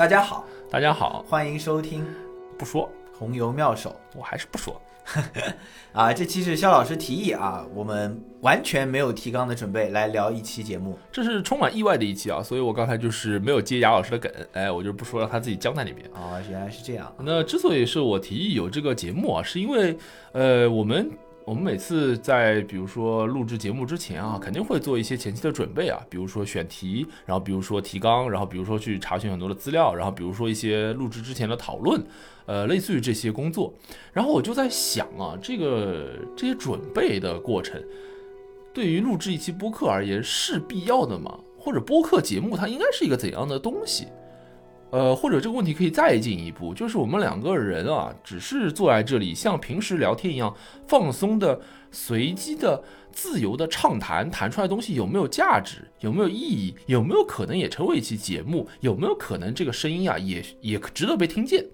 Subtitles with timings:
[0.00, 2.06] 大家好，大家好，欢迎收听
[2.56, 4.80] 不说红油妙手我还是不说。
[5.92, 6.10] 啊！
[6.10, 10.98] 这期是肖老师提议啊，我们完全没有提纲的准备来聊一期节目。
[11.12, 16.10] 这是充满意外的一期啊，所以我刚才就是没有接雅老师的梗，哎，我就不说了他自己僵在那边。
[16.14, 17.14] 啊，原来是这样。
[17.18, 19.94] 那之所以是我提议有这个节目啊，是因为
[20.32, 21.10] 呃，我们
[21.50, 32.00] 我们每次在比如说录制节目之前啊，肯定会做一些前期的准备啊，比如说选题，然后比如说提纲，然后比如说去查询很多的资料，然后比如说一些录制之前的讨论，
[32.46, 33.74] 呃，类似于这些工作。
[34.12, 37.82] 然后我就在想啊，这个这些准备的过程，
[38.72, 41.36] 对于录制一期播客而言是必要的吗？
[41.58, 44.06] 或者播客节目它应该是一个怎样的东西？
[44.90, 50.54] 呃，或者这个问题可以再进一步，就是我们两个人啊，只是坐在这里像平时聊天一样
[50.86, 51.60] 放松的、
[51.92, 61.64] 随机的、自由的畅谈，谈出来的东西有没有价值，有没有意义，有没有可能也成为一期节目，有没有可能这个声音啊也也值得被听见？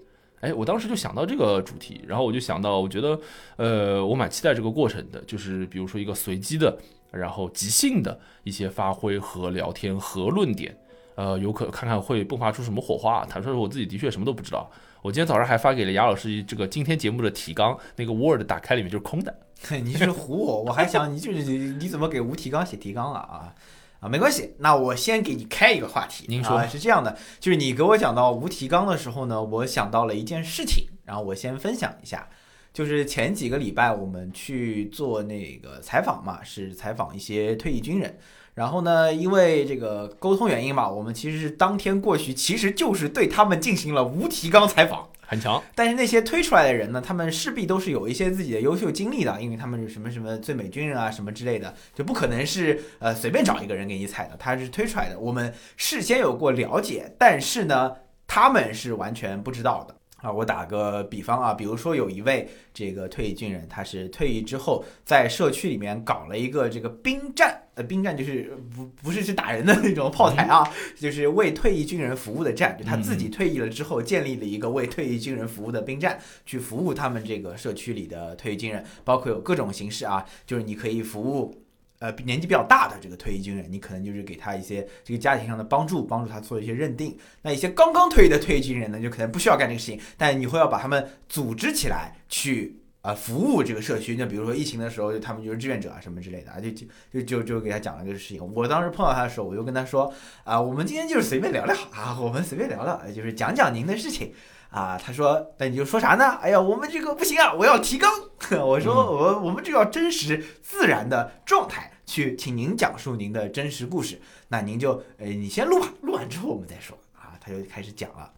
[0.41, 3.19] 哎，我当时就想到这个主题，然后我就想到，我觉得，
[3.55, 6.77] 呃，我蛮期待这个过程的，就是比如说一个随机的，
[7.11, 10.77] 然后即兴的一些发挥和聊天和论点。
[11.17, 13.25] 呃，有可看看会迸发出什么火花。
[13.25, 14.69] 坦率说，我自己的确什么都不知道。
[15.01, 19.35] 我今天早上还发给了雅老师这个今天节目的提纲，那个 Word 打开里面就是空的。
[19.83, 23.55] 你是唬我，我还想你就是你怎么给无提纲写提纲了啊？
[23.99, 26.25] 啊，没关系，那我先给你开一个话题。
[26.29, 32.29] 您说啊，是这样的，就是你给我讲到无提纲的时候呢，我想到了一件事情，然后我先分享一下。
[32.71, 38.19] 就是前几个礼拜我们去做那个采访嘛，是采访一些退役军人。
[38.57, 45.09] 然后呢，因为这个沟通原因嘛，我们其实是当天过去，其实就是对他们进行了无提纲采访。
[45.27, 55.19] 很强，但是那些推出来的人呢，他们势必都是有一些自己的优秀经历的，因为他们是什么什么最美军人啊，什么之类的，就不可能是呃随便找一个人给你踩的，他是推出来的。
[55.19, 57.91] 我们事先有过了解，但是呢，
[58.25, 59.95] 他们是完全不知道的。
[60.27, 81.63] 啊，我打个比方啊，比如说有一位这个退役军人，他是退役之后在社区里面搞了一个这个兵站，呃，兵站就是不不是去打人的那种炮台啊，就是为退役军人服务的站，就他自己退役了之后建立了一个为退役军人服务的兵站，去服务他们这个社区里的退役军人，包括有各种形式啊，就是你可以服务。
[81.99, 87.17] 呃，年纪比较大的这个退役军人，你可能就是给他一些这个家庭上的帮助，帮助他做一些认定。
[87.41, 94.15] 那一些刚刚退役的退役军人呢，就可能不需要干这个事情，但你会要把他们组织起来去啊、服务这个社区。
[94.15, 98.53] 那比如说疫情的时候，就他们就是志愿者啊什么之类的啊，就就就就就给他讲了这个事情。
[98.53, 104.33] 我当时碰到他的时候，我就跟他说啊，我们今天就是随便聊聊啊，我们随便聊聊，就是讲讲您的事情。
[104.69, 106.37] 啊，他说，那你就说啥呢？
[106.41, 108.11] 哎呀，我们这个不行啊，我要提纲。
[108.61, 114.21] 我说，我我们就要真实自然的状态去，请您讲述您的真实故事。
[114.49, 117.37] 那您就，呃，你先录吧，录完之后我们再说啊。
[117.39, 118.31] 他就开始讲了，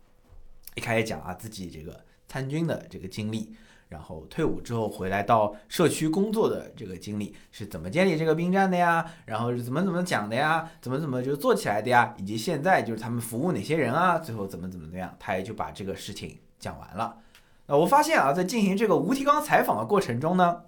[0.75, 3.55] 一开始讲啊自己这个参军的这个经历，
[3.89, 9.03] 然后退伍之后回来到社区工作的这个经历，是怎么建立这个兵站的呀？
[9.25, 10.69] 然后是怎么怎么讲的呀？
[10.79, 12.13] 怎么怎么就做起来的呀？
[12.17, 14.19] 以及现在就是他们服务哪些人啊？
[14.19, 15.13] 最后怎么怎么怎样？
[15.19, 17.17] 他也就把这个事情讲完了。
[17.65, 20.61] 那我发现啊，在进行这个无提纲采访的过程中呢，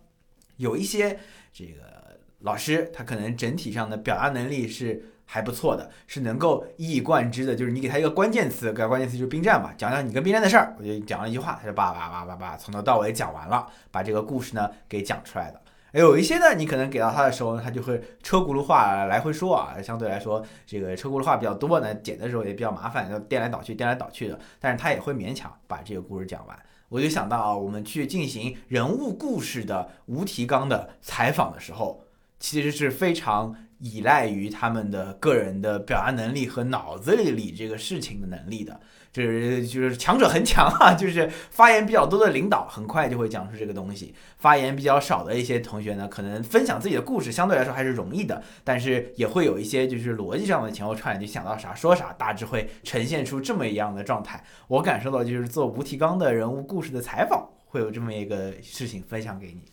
[0.58, 1.20] 有一些
[1.54, 15.62] 这个老师他可能整体上的表达能力是还不错的，是能够一以贯之的，就是你给他一个关键词，给他关键词就是兵站嘛，讲讲你跟兵站的事儿，我就讲了一句话，他就叭叭叭叭叭从头到尾讲完了，把这个故事呢给讲出来的。
[15.94, 26.60] 有一些呢，你可能给到他的时候，他就会车轱辘话来回说啊，相对来说这个车轱辘话比较多呢，剪的时候也比较麻烦，要颠来倒去，颠来倒去的，但是他也会勉强把这个故事讲完。
[26.90, 32.04] 我就想到啊，我们去进行人物故事的无提纲的采访的时候，
[32.38, 38.80] 其实是非常依赖于他们的个人的表达能力和脑子里理这个事情的能力的。
[39.12, 54.42] 就是就是强者恒强啊，就是发言比较多的领导很快就会讲出这个东西，发言比较少的一些同学呢，可能分享自己的故事相对来说还是容易的，但是也会有一些就是逻辑上的前后串，就想到啥说啥，大致会呈现出这么一样的状态。
[54.70, 59.71] 我感受到就是做无提纲的人物故事的采访，会有这么一个事情分享给你。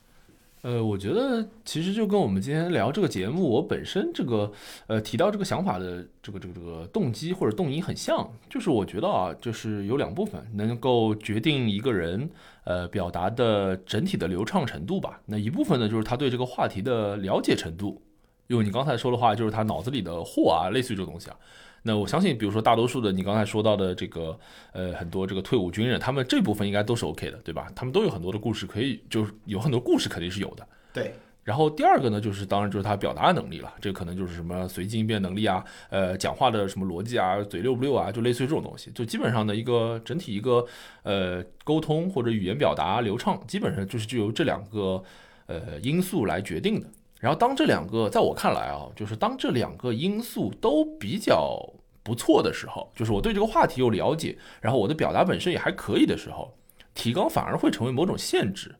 [0.63, 4.51] 呃，我觉得其实就跟我们今天聊这个节目，我本身这个
[4.89, 12.29] 呃提到这个想法的这个这个这个动机或者动因很像，就是我觉得啊，就是有两部分能够决定一个人
[12.65, 15.21] 呃表达的整体的流畅程度吧。
[15.27, 18.03] 那一部分呢，就是他对这个话题的了解程度，
[18.49, 21.37] 用你刚才说的话，就是他脑子里的货啊，类似于这个东西啊。
[21.83, 24.39] 那我相信，比如说大多数的你刚才说到的这个，
[24.73, 27.71] 呃，很多这个退伍军人，他们这部分应该都是 OK 的，对吧？
[27.75, 30.67] 他们都有很多的故事可以，就是有很多故事肯定是有的。
[30.93, 31.15] 对。
[31.45, 40.67] 然后第二个呢，就是当然就是他表达能力了，这可能就是什么随机应变能力啊，呃，讲话的什么逻辑啊，嘴溜不溜啊，就类似于这种东西，就基本上的一个整体一个
[41.05, 45.03] 呃沟通或者语言表达流畅，基本上就是就由这两个
[45.47, 46.87] 呃因素来决定的。
[47.21, 51.61] 然后当这两个在我看来啊，就是当这两个因素都比较
[52.03, 56.57] 不错的时候，就是我对这个话题有了解，然后我的表达本身也还可以的时候，
[56.95, 58.75] 提纲反而会成为某种限制。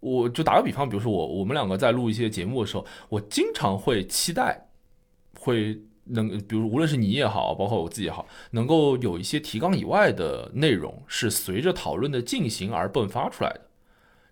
[0.00, 4.68] 我就打个比方，比如说我我们两个在录一些节目的时候，我经常会期待，
[5.38, 13.60] 会能，比如无论是你也好，包括我自己也好，能够有一些提纲以外的内容是随着讨论的进行而迸发出来的。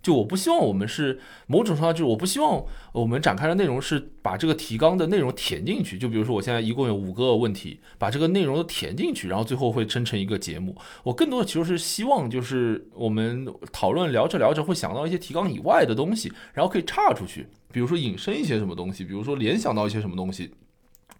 [0.02, 5.96] 就我不希望我们是某种程度上，就是我不希望我们展开的内容是把这个提纲的内容填进去。
[5.96, 10.76] 就比如说我现在一共有五个问题，把这个内容都填进去，然后最后会生成一个节目。
[11.04, 20.50] 我更多的其实是希望，就是我们讨论聊着聊着会想到一些提纲以外的东西，然后可以岔出去，比如说引申一些什么东西，比如说联想到一些什么东西，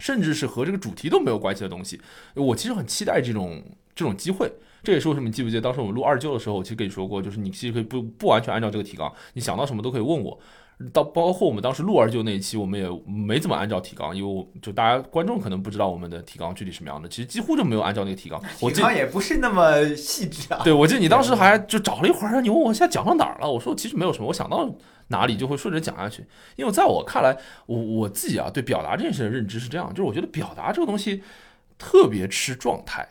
[0.00, 2.00] 甚至是和这个主题都没有关系的东西。
[2.34, 3.62] 我其实很期待这种
[3.94, 4.52] 这种机会。
[4.82, 10.38] 这也是为什么你记不记得当时我们录二舅的时候，我其实跟你说过，就是你其实可以不不完全按照这个提纲，你想到什么都可以问我。
[10.92, 18.42] 到包括我们当时录二舅那一期，我们也没怎么按照提纲，因为我就大家观众可能不知道我们的提纲具体什么样的，其实几乎就没有按照那个提纲。
[18.58, 20.60] 我提纲也不是那么细致啊。
[20.64, 24.68] 对，我记得你当时还就找了一会儿，你问我现在讲到哪儿了，我说其实没有什么，我想到
[25.06, 26.24] 哪里就会顺着讲下去。
[26.56, 31.22] 因为在我看来，我我自己啊对表达这件事的认知是这样，就是我觉得表达这个东西
[31.78, 33.06] 特别吃状态。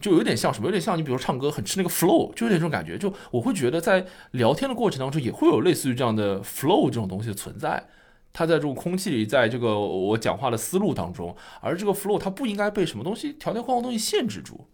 [0.00, 0.66] 就有点像什么？
[0.66, 2.98] 有点像你，比如唱歌很吃那个 flow，就有点这种感觉。
[2.98, 7.86] 就我会觉得在聊天的过程当中，也会有类似于这样的 flow 这种东西的存在。
[8.32, 14.66] 它在这种空气里，在这个我讲话的思路当中，而这个 flow 它不应该被什么东西条条框框东西限制住。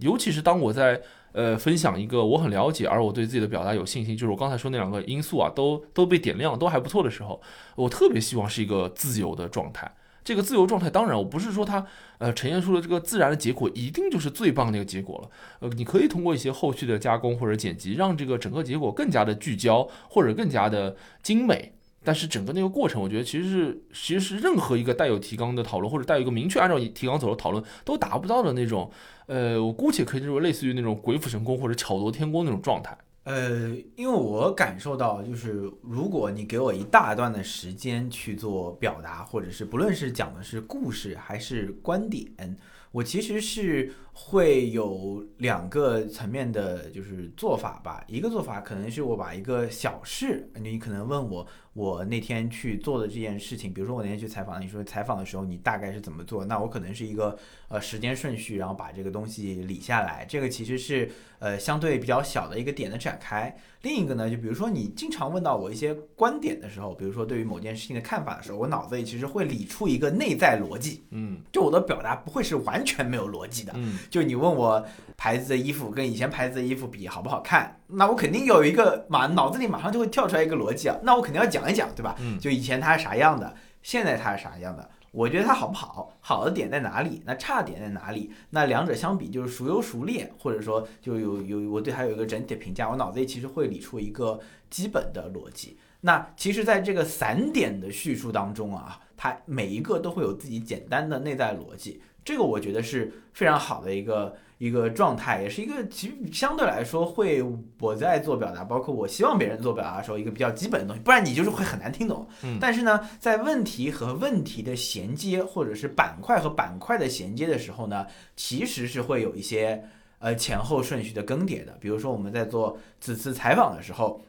[0.00, 1.00] 尤其是当我在
[1.32, 7.40] 呃分享一个我很了解，而我对自己的表达有信心，就是我刚才说那两个因素啊，都都被点亮，都还不错的时候，
[7.76, 9.90] 我特别希望是一个自由的状态。
[10.26, 11.86] 这个自由状态，当然我不是说它，
[12.18, 15.30] 呃，呈现出的这个自然的结果一定就是最棒的一个结果了。
[15.60, 21.74] 呃，你可以通过一些后续的加工或者剪辑，让这个整个结果更加的聚焦或者更加的精美。
[22.02, 28.90] 但是整个那个过程，我觉得其实是其实是任何一个带有提纲的讨论，或者带有一个明确按照提纲走的讨论，都达不到的那种，
[29.26, 32.96] 呃，我姑且可以认为类似于那种鬼斧神工或者巧夺天工那种状态。
[33.26, 42.56] 呃，因为我感受到，就是如果你给我一大段的时间去做表达，或者是不论是讲的是故事还是观点，
[42.92, 48.02] 我其实是会有两个层面的，就是做法吧。
[48.08, 51.46] 一个做法可能是我把一个小事，你可能问我。
[51.76, 56.42] 我那天去做的这件事情，比如说我那天去采访，你说采访的时候你大概是怎么做？
[56.42, 57.36] 那我可能是一个
[57.68, 60.24] 呃时间顺序，然后把这个东西理下来。
[60.26, 63.54] 这个其实是呃相对比较小的一个点的展开。
[63.82, 71.04] 另一个呢，就比如说你经常问到我一些观点的时候，比如说对于某件事情的看法的时候，我脑子里其实会理出一个内在逻辑。
[71.10, 73.74] 嗯，就我的表达不会是完全没有逻辑的。
[73.76, 74.84] 嗯，就你问我
[75.16, 77.80] 牌子的衣服跟以前牌子的衣服比好不好看？
[77.88, 82.14] 那我肯定有一个马脑子里马上就会跳出来一个逻辑啊，那我肯定要讲一讲，对吧？
[82.18, 84.88] 嗯，就以前它是啥样的，现在它是啥样的？
[85.12, 86.12] 我觉得它好不好？
[86.20, 87.22] 好的点在哪里？
[87.24, 88.30] 那差点在哪里？
[88.50, 94.38] 那两者相比就是孰优孰劣，或者说就有有我对它有一个整体的评价，我脑子里其实会理出一个
[94.68, 95.78] 基本的逻辑。
[96.02, 104.36] 那其实，在这个散点的叙述当中啊，它每一个都会有自己简单的内在逻辑，这个我觉得是非常好的一个。
[104.58, 107.44] 一个状态，也是一个其实相对来说会
[107.78, 112.26] 我在做表达，包括我希望别人做表达的时候，一个比较基本的东西，不然你就是会很难听懂。
[112.42, 119.84] 嗯，但是呢，在问题和问题的衔接，或者是板块和板块的衔接的时候呢，其实是会有一些
[120.20, 121.76] 呃前后顺序的更迭的。
[121.78, 124.22] 比如说我们在做此次采访的时候，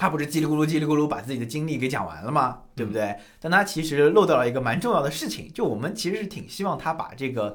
[0.00, 2.62] 他不是叽里咕噜叽里咕噜把自己的经历给讲完了吗？
[2.74, 3.14] 对不对？
[3.38, 7.54] 但他其实漏掉了一个蛮重要的事情，就我们其实是挺希望他把这个。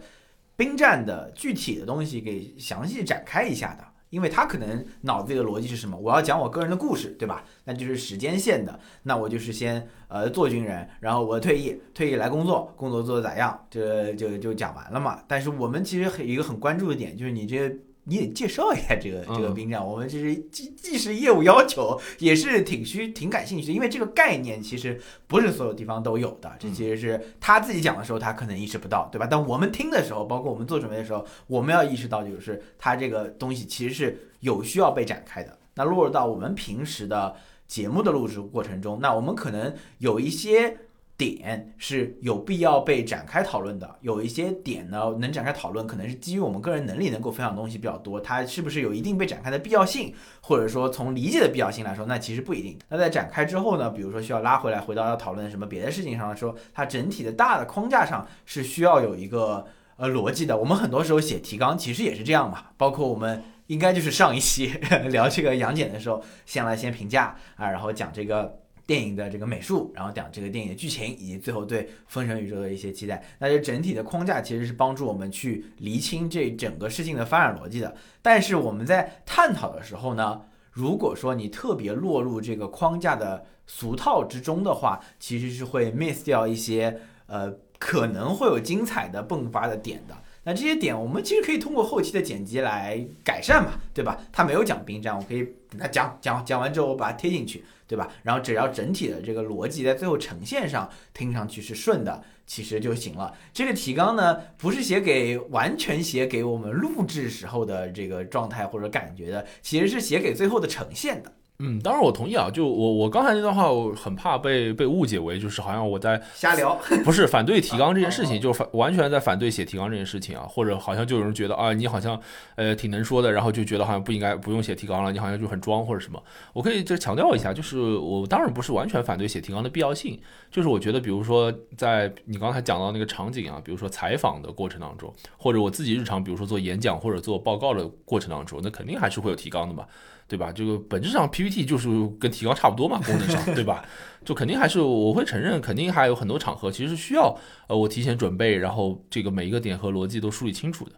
[0.58, 5.98] 兵战的具体的东西给详细展开一下的，因为他可能脑子里的逻辑是什么？
[5.98, 7.44] 我要讲我个人的故事，对吧？
[7.66, 13.66] 那就是时间线的，那我就是先呃做军人，然后我退役，退役来工作，工作做的咋样？
[13.70, 15.22] 这就就讲完了嘛。
[15.28, 17.76] 但是我们其实很一个很关注的点就是你这。
[18.06, 29.28] 你得介绍一下这个这个冰站，我们其实既既是业务要求， 也是挺需挺感兴趣的，因为这个概念其实不是所有地方都有的，这其实是他自己讲的时候他可能意识不到，对吧？
[29.30, 35.58] 但我们听的时候，包括我们做准备的时候，我们要意识到就是他这个东西其实是有需要被展开的。
[35.74, 37.36] 那落入到我们平时的
[37.68, 40.78] 节目的录制过程中，那我们可能有一些
[41.18, 52.78] 点是有必要被展开讨论的，有一些点呢能展开讨论，可能是基于我们个人能力能够分享的东西比较多，它是不是有一定被展开的必要性，或者说从理解的必要性来说，那其实不一定。
[52.90, 60.58] 那在展开之后呢，比如说需要拉回来，回到要讨论什么别的事情上说，它整体的大的框架上是需要有一个呃逻辑的。
[60.58, 64.68] 我们很多时候写提纲其实也是这样嘛，包括我们应该就是上一期
[65.10, 68.60] 聊这个杨戬的时候，先来先评价啊，然后讲这个。
[68.86, 73.24] 电影的这个美术，然后讲这个电影的剧情，以及最后对封神宇宙的一些期待。
[73.40, 77.96] 那这整体的框架其实是帮助我们去厘清这整个事情的发展逻辑的。
[78.22, 90.16] 但是我们在探讨的时候呢，如果说你特别落入这个框架的俗套之中的话，其实是会 miss 掉一些呃可能会有精彩的迸发的点的。
[90.46, 94.18] 那这些点我们其实可以通过后期的剪辑来改善嘛，对吧？
[94.32, 97.66] 他没有讲兵战，我可以跟他讲讲讲完之后我把它贴进去。
[97.88, 98.12] 对吧？
[98.24, 103.32] 然后只要整体的这个逻辑在最后呈现上听上去是顺的，其实就行了。
[103.54, 111.32] 这个提纲呢，不是写给完全写给我们录制时候的这个状态或者感觉的，其实是写给最后的呈现的。
[111.60, 112.50] 嗯，当然我同意啊。
[112.52, 120.46] 就我我刚才那段话，我很怕被被误解为就是好像我在瞎聊，不是反对提纲这件事 情，就是反完全在反对写提纲这件事情啊。
[120.50, 122.20] 或者好像就有人觉得啊，你好像
[122.56, 126.22] 呃挺能说的，然后就觉得好像不应该不用写提纲了，你好像就很装或者什么。
[126.52, 130.20] 我可以就强调一下，就是我当然不是完全反对写提纲的必要性，
[130.52, 139.86] 就是我觉得比如说在你刚才讲到那个场景啊，比如说采访的过程当中，或者我自己日常比如说做演讲或者做报告的过程当中，那肯定还是会有提纲的嘛。
[140.28, 140.52] 对吧？
[140.52, 141.88] 这个本质上 PPT 就是
[142.20, 143.86] 跟提纲差不多嘛，功能上， 对吧？
[144.26, 150.94] 就肯定还是我会承认，肯定还有很多场合其实是需要呃我提前准备，然后这个每一个点和逻辑都梳理清楚的。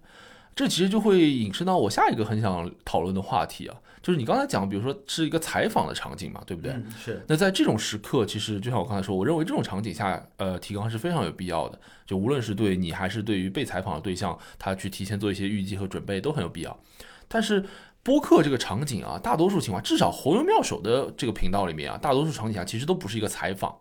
[0.55, 6.73] 这其实就会引申到我下一个很想讨论的话题啊，就是你刚才讲，比如说是一个采访的场景嘛，对不对？
[6.97, 7.21] 是。
[7.27, 11.77] 那在这种时刻，其实就像我刚才说，我认为这种场景下，呃，提纲是非常有必要的。
[12.07, 16.79] 就无论是对你还是对于被采访的对象，他去提前做一些预计和准备都很有必要。
[17.27, 17.63] 但是。
[18.07, 23.77] 播客这个场景啊，大多数情况，至少红油妙手的这个频道里面啊，大多数场景下其实都不是一个采访，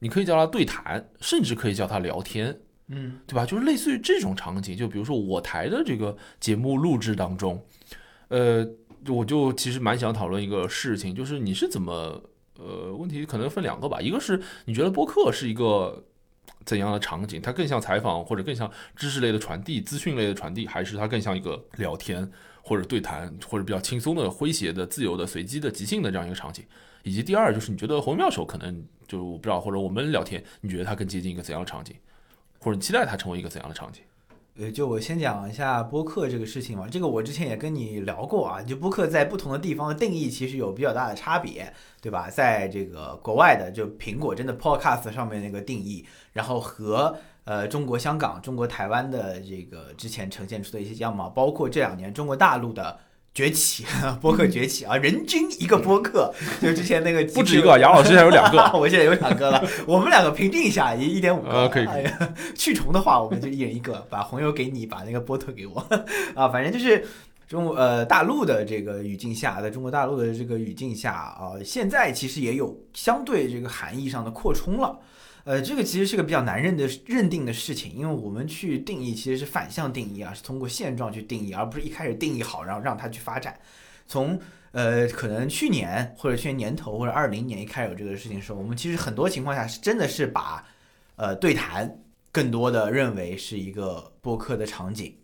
[0.00, 2.58] 你可以叫他对谈，甚至可以叫他聊天，
[2.88, 3.46] 嗯，对吧？
[3.46, 7.64] 就是类似于这种场景，就比如说我台的这个节目录制当中，
[8.30, 8.68] 呃，
[9.06, 12.20] 我就其实蛮想讨论一个事情，就是你是怎么，
[12.58, 16.04] 呃，问题可能分两个吧，一个是你觉得播客是一个
[16.64, 22.28] 怎样的场景，它更像采访或者更像知识类的传递、资讯类的传递，还是它更像一个聊天？
[22.62, 26.64] 或者对谈，或者比较轻松的、诙谐的、自由的、随机的、即兴的这样一个场景，
[27.02, 31.96] 以及第二就是你觉得红妙手可能就我不知道，或者我们聊天，你觉得它更接近一个怎样的场景，
[32.58, 34.02] 或者你期待它成为一个怎样的场景？
[34.58, 42.28] 呃，就我先讲一下播客这个事情嘛，这个我之前也跟你聊过啊，就播客在不同的地方的定义其实有比较大的差别，对吧？
[42.28, 47.16] 在这个国外的，就苹果真的 Podcast 上面那个定义，然后和。
[47.44, 52.98] 呃，中国香港、中国台湾的这个之前呈现出的一些样貌，包括这两年中国大陆的
[53.34, 53.84] 崛起，
[54.20, 61.86] 播客崛起啊，人均一个播客，就之前那个不止一个，杨老师现在有两个， 我现在有两个了，我们两个平均一下，一一点五个，可以。
[62.54, 65.84] 去重的话，我们就一人一个，把红油给你，把那个波特给我
[66.34, 67.04] 啊，反正就是
[67.48, 74.98] 中呃大陆的这个语境下，在中国大陆的这个语境下啊，现在其实也有相对这个含义上的扩充了。
[75.44, 83.58] 呃，这个其实是个比较难认的认定的事情，因为我们去定义其实是反向定义啊，是通过现状去定义，而不是一开始定义好，然后让它去发展。
[84.06, 84.38] 从
[84.72, 90.62] 呃，可能去年或者去年年头或者二零年一开始有这个事情的时候，我们其实很多情况下是真的是把
[91.16, 91.98] 呃对谈
[92.30, 95.16] 更多的认为是一个播客的场景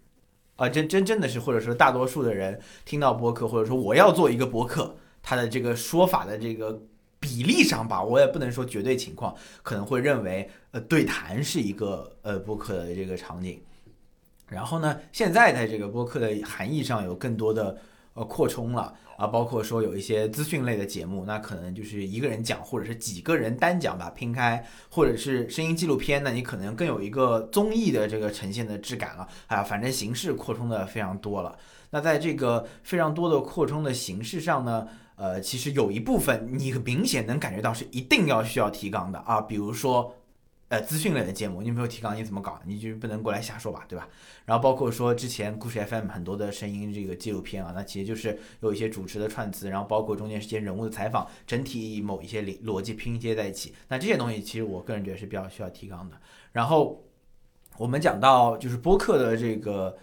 [0.56, 6.82] 啊，真真真的是或者说大多数的人听到播客或者说我要做一个播客，他的这个说法的这个。
[7.18, 13.61] 比例上吧，我也不能说绝对情况，可能会认为，呃，对谈是一个呃播客的这个场景。
[14.49, 17.76] 然后呢，现在在这个播客的含义上有更多的
[18.14, 29.26] 呃扩充了啊，包括说有一些资讯类的节目，那可能就是一个人讲，或者是几个人单讲吧，拼开，或者是声音纪录片，那你可能更有一个综艺的这个呈现的质感了。
[29.49, 31.58] 啊，反正形式扩充的非常多了。
[31.90, 34.87] 那在这个非常多的扩充的形式上呢？
[35.16, 40.14] 呃，其实有一部分你明显能感觉到是一定要需要提纲的啊，比如说，
[40.68, 42.61] 呃，资讯类的节目，你没有提纲你怎么搞？
[42.66, 44.08] 你就不能过来瞎说吧，对吧？
[44.44, 56.16] 然后包括说之前故事 FM 很多的声音这个纪录片啊，那其实就是有一些主持的串词，然后包括中间一些人物的采访，整体某一些逻辑拼接在一起，那这些东西其实我个人觉得是比较需要提纲的。
[56.52, 57.02] 然后
[57.78, 59.96] 我们讲到就是播客的这个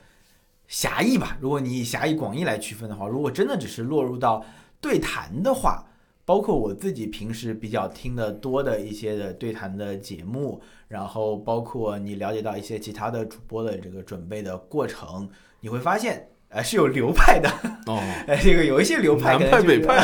[0.68, 4.44] 狭义吧，如果你以狭义广义来区分的话，如果真的只是落入到
[4.84, 5.86] 对谈的话，
[6.26, 15.30] 包括我自己平时比较听的多的一些的对谈的节目，然后包括你了解到一些其他的主播的这个准备的过程，
[15.62, 16.28] 你会发现。
[16.56, 17.50] 呃，是有流派的，
[17.88, 17.98] 哦，
[18.28, 19.96] 呃， 这个有一些流派，南派北派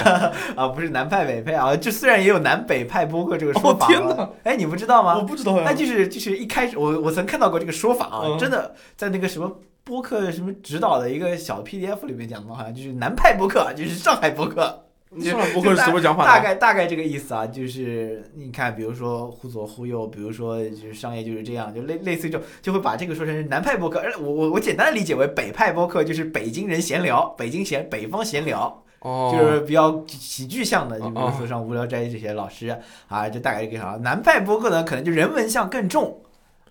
[0.55, 4.29] 啊，不是南派北派啊，就虽然也有南北派播客这个说法、哦天哪！
[4.45, 5.15] 哎，你不知道吗？
[5.19, 9.59] 我不知道呀那就是就是一开始我我曾看到过这个说法啊，嗯真的在那个什么
[9.89, 14.85] 播客什么指导的一个小 PDF 里面讲的，好像就是南派播客，就是上海播客。
[15.19, 16.23] 上海播客是什么讲法？
[16.23, 23.97] 大概大概这个意思啊，就是你看，比如说忽左忽右，比如说就是商业就是这样，就类类似于这种，就会把这个说成是南派播客。
[23.97, 32.77] 而我我我简单的理解为北派播客，就是北京人闲聊，北京闲北方闲聊，哦，就是比较喜剧向的，就比如哦说像无聊斋这些老师
[33.07, 33.97] 啊，就大概这个啥。
[34.03, 36.21] 南派播客呢，可能就人文向更重。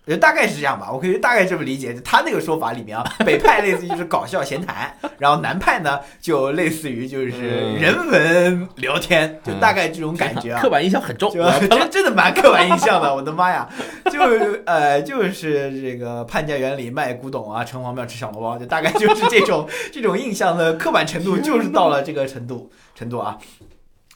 [0.07, 1.93] 就大概是这样吧，我可以大概这么理解。
[1.93, 10.59] 就他那个说法里面啊，北派类似于就是搞笑闲谈，然后南派呢就类似于就是嗯人文聊天，就大概这种感觉啊。
[10.63, 11.31] 刻板印象很重。
[11.31, 13.69] 就真真的蛮刻板印象的，我的妈呀！
[14.11, 14.19] 就
[14.65, 23.37] 呃就是这个潘家园里卖古董啊，城隍庙吃小笼包，就大概就是这种这种印象的刻板程度，就是到了这个程度程度啊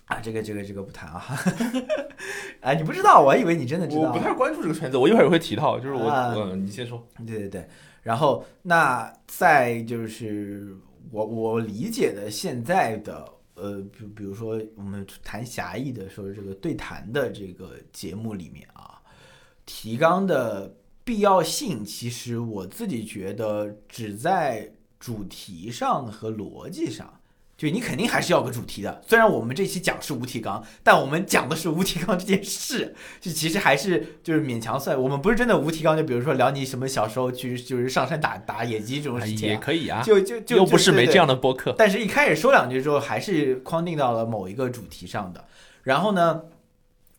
[0.05, 0.19] 啊！
[0.19, 1.23] 这个这个这个不谈啊，
[2.61, 4.19] 啊 你不知道，我还以为你真的知道我不。
[4.19, 7.07] 太关注这个圈子，我一会儿也会提到，就是我，啊嗯，你先说。
[7.25, 7.67] 对对对，
[8.01, 10.75] 然后那在就是
[11.09, 19.01] 我我理解的现在的呃，比比如说我们谈狭义的说这个对谈的这个节目里面啊，
[19.65, 24.69] 提纲的必要性，其实我自己觉得只在
[24.99, 27.21] 主题上和逻辑上。
[27.63, 41.33] 就你肯定还是要个主题的，虽然我们这期讲是无提纲，但我们讲的是无提纲这件事，就其实还是就是勉强算，我们不是真的无提纲，就比如说聊你什么小时候去就是上山打打野鸡这种事情、也啊，可以啊，就就就又不是没这样的。
[41.33, 41.73] 的播客。
[41.77, 45.45] 但是一开始说两句之后，还是框定到了某一个主题上的。
[45.83, 46.41] 然后呢，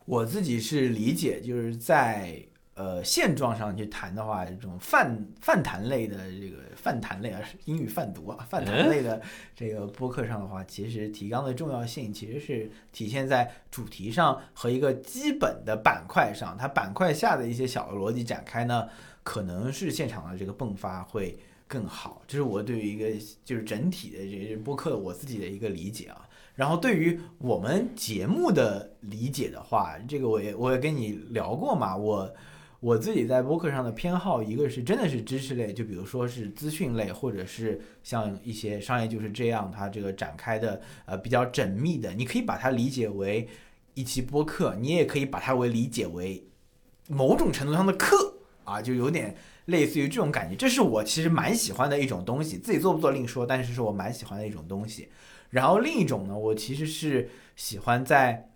[0.05, 2.39] 我自己是理解，就是在
[2.75, 9.21] 呃现状上去谈的话，这种泛泛谈类的这个泛谈类啊，英语泛读啊，泛谈类的
[9.55, 16.57] 这个播客上的话，其实提纲的重要性其实是体现在主题上和一个基本的板块上。
[16.59, 18.89] 它板块下的一些小的逻辑展开呢，
[19.23, 21.39] 可能是现场的这个迸发会
[21.69, 22.21] 更好。
[22.27, 23.09] 这是我对于一个
[23.45, 26.27] 就是整体的这个播客我自己的一个理解啊。
[26.55, 32.29] 然后对于我们节目的理解的话，这个我也我也跟你聊过嘛，我。
[32.79, 43.47] 我自己在播客上的偏好，一个是真的是知识类，就比如说是资讯类，或者是像一些商业就是这样，它这个展开的呃比较缜密的，你可以把它理解为
[43.93, 46.47] 一期播客，你也可以把它为理解为
[47.07, 48.35] 某种程度上的课
[48.65, 49.35] 啊，就有点
[49.65, 50.55] 类似于这种感觉。
[50.55, 55.07] 这是我其实蛮喜欢的一种东西，自己做不做另说，但是是我蛮喜欢的一种东西。
[55.49, 58.51] 然后另一种呢，我其实是喜欢在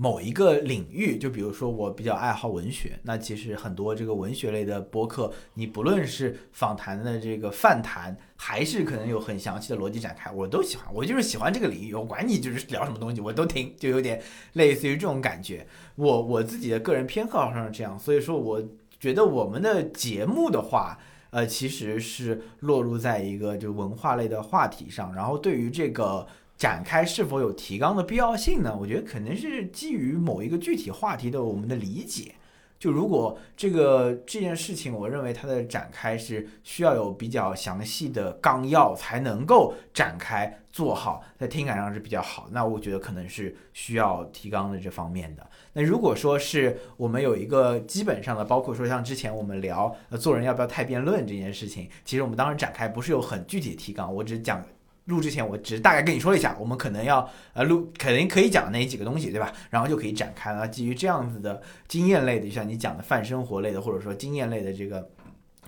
[0.00, 10.86] 某一个领域，就比如说我比较爱好文学，那其实很多这个文学类的播客，你不论是访谈的这个泛谈，还是可能有很详细的逻辑展开，我都喜欢。
[10.94, 15.66] 我就是喜欢这个领域，我管你就是聊什么东西，我都听，就有点类似于这种感觉。
[15.96, 18.62] 我我自己的个人偏好上是这样，所以说我
[19.00, 20.96] 觉得我们的节目的话。
[21.30, 26.26] 呃，其实是落入在一个就文化类的话题上，然后对于这个
[26.58, 28.76] 展开是否有提纲的必要性呢？
[28.78, 32.34] 我觉得可能是基于某一个具体话题的我们的理解。
[32.80, 42.48] 就如果这个这件事情，我认为它的展开是需要有比较详细的纲要才能够展开做好，在听感上是比较好。
[42.52, 45.44] 那我觉得可能是需要提纲的这方面的。
[45.72, 54.64] 那如果说是我们有一个基本上的，包括说像之前我们聊做人要不要太辩论这件事情，其实我们当时展开不是有很具体的提纲，我只讲。
[55.08, 59.52] 录之前，我只是大概跟你说一下，我们可能要呃录，肯定可以讲那几个东西，对吧？
[59.70, 60.68] 然后就可以展开了。
[60.68, 65.10] 基于这样子的经验类的，像你讲的泛生活类的，或者说经验类的这个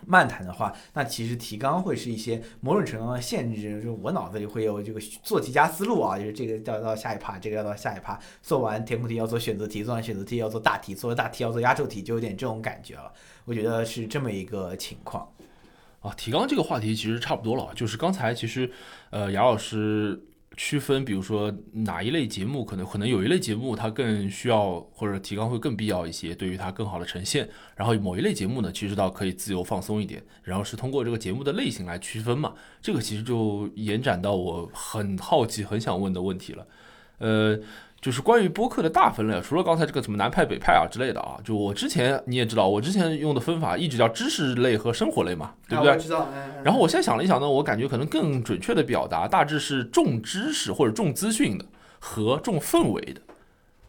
[0.07, 13.11] 漫谈的话，那其实提纲会是一些某种程度上的限制，就是我脑子里会有这个做题加思路啊，就是这个要到下一趴，这个要到下一趴，做完填空题要做选择题，做完选择题要做大题，做完大题要做压轴题，就有点这种感觉了。
[13.47, 15.27] 我觉得是这么一个情况。
[16.01, 18.71] 啊，提纲这个话题其实差不多了，就是刚才其实，
[19.11, 20.19] 呃，杨老师
[20.57, 36.67] 区分，比如说哪一类节目可能可能有一类节目它更需要或者提纲会更必要一些，对于它更好的呈现，然后某一类节目呢，其实倒可以自由放松一点，然后是通过这个节目的类型来区分嘛，这个其实就延展到我很好奇、很想问的问题了，
[37.19, 37.61] 呃。
[38.01, 45.97] 就是关于播客的大分类，除了刚才这个什么南派、北派啊之类的啊，就我之前你也知道，我之前用的分法一直叫知识类和生活类嘛，对不对？
[45.99, 46.29] 知道。
[46.35, 51.65] 嗯然后我现在想了一想呢，我感觉可能更准确的表达大致是重知识或者重资讯的，
[51.99, 53.21] 和重氛围的。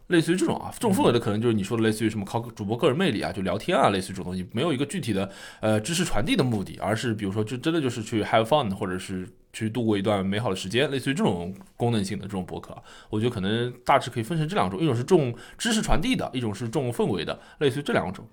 [0.08, 12.76] 类似于这种啊，这种氛围的可能就是你说的类似于什么靠主播个人魅力啊，就聊天啊，类似于这种东西，没有一个具体的呃知识传递的目的，而是比如说就真的就是去 have fun，或者是去度过一段美好的时间，类似于这种功能性的这种博客，
[13.10, 18.26] 我觉得可能大致可以分成这两种，一种是重知识传递的，一种是重氛围的，类似于这两种。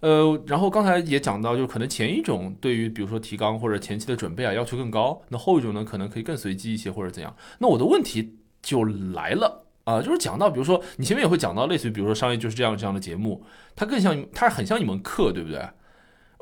[0.00, 7.36] 呃，然后刚才也讲到，就可能前一种对于比如说提纲或者前期的准备啊要求更高，那后一种呢可能可以更随机一些或者怎样。
[7.60, 9.66] 那我的问题就来了。
[9.84, 15.60] 啊，就是讲到，比如说你前面也会讲到，类似于比如说商业就是这样这样的节目，它更像，它很像一门课，对不对？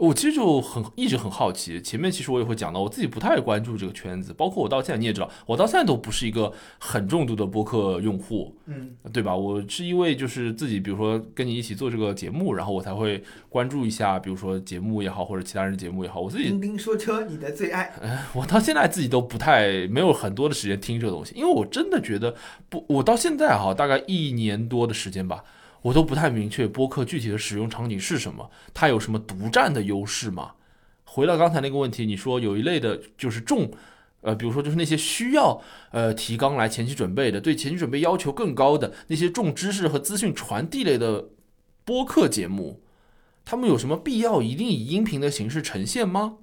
[0.00, 9.36] 我其实就很一直很好奇，前面其实我也会讲到，我自己不太关注这个圈子，包括我到现在你也知道，我到现在都不是一个很重度的播客用户，嗯，对吧？
[9.36, 16.44] 我是因为就是自己，比如说跟你一起做这个节目，然后我才会关注一下，比如说节目也好，或者其他人节目也好，我自己。
[16.44, 17.92] 钉钉说车，你的最爱。
[18.32, 22.34] 我到现在自己都不太没有很多的时间听这个东西，因为我真的觉得
[22.70, 25.44] 不，我到现在哈，大概一年多的时间吧。
[25.82, 30.52] 我都不太明确播客具体的使用场景是什么，它有什么独占的优势吗？
[31.04, 33.70] 回到刚才那个问题，你说有一类的就是重，
[34.20, 41.30] 呃，比如说就是那些需要呃提纲来前期准备的，对前期准备要求更高的那些重知识和资讯传递类的
[41.84, 42.82] 播客节目，
[43.44, 46.36] 他们有什么必要一定以音频的形式呈现吗？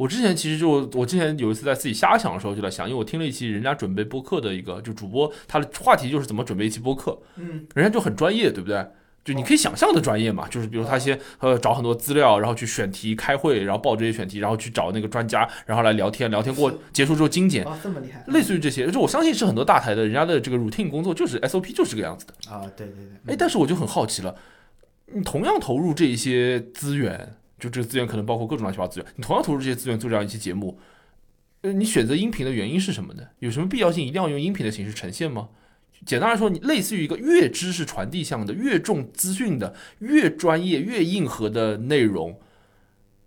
[0.00, 8.82] 我之前其实就我之前有一次在自己瞎想的时候就在想，因为我听了一期人家准备播客的一个就主播他的话题就是怎么准备一期播客，嗯，人家就很专业，对不对？
[9.22, 24.34] 就你可以想象的专业嘛，就是比如他先呃找很多资料，然后去选题、开会，然后报这些选题，然后去找那个专家，然后来聊天，聊天过结束之后精简，哦，这么厉害，类似于这些，就我相信是很多大台的人家的这个 routine 工作就是 SOP 就是这个样子的啊，对对对，哎，但是我就很好奇了，
[25.12, 27.34] 你同样投入这一些资源。
[27.60, 30.78] 就这个资源可能包括各种乱七八糟资源，你同样投入这些资源做这样一期节目，
[31.60, 33.22] 呃，你选择音频的原因是什么呢？
[33.38, 35.50] 有什么必要性一定要用音频的形式呈现吗？
[36.06, 42.40] 简单来说，你类似于一个越知识传递向的、越重资讯的、越专业、越硬核的内容，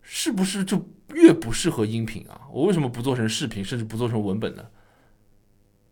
[0.01, 2.41] 是不是就越不适合音频啊？
[2.51, 4.65] 我为什么不做成视频，甚至不做成文本呢？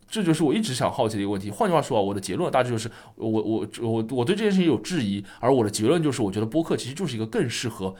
[0.09, 1.51] 这就是我一直想好奇的一个问题。
[1.51, 7.95] 换句话说啊，我的结论大致就是，我我我我对这件事情有质疑，而我的结论就是，我觉得播客其实就是一个更适合。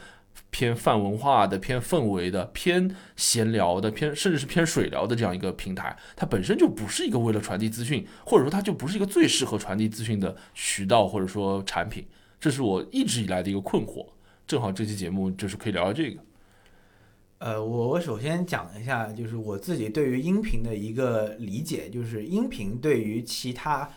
[0.50, 12.06] 偏泛文化的、偏氛围的、偏闲聊的、偏甚至是偏水聊的这样一个平台，它本身就不是一个为了传递资讯，或者说它就不是一个最适合传递资讯的渠道或者说产品，
[12.38, 14.06] 这是我一直以来的一个困惑。
[14.46, 16.20] 正好这期节目就是可以聊聊这个。
[17.38, 23.88] 呃，我我首先讲一下，就是我自己对于音频的一个理解，就是音频对于其他。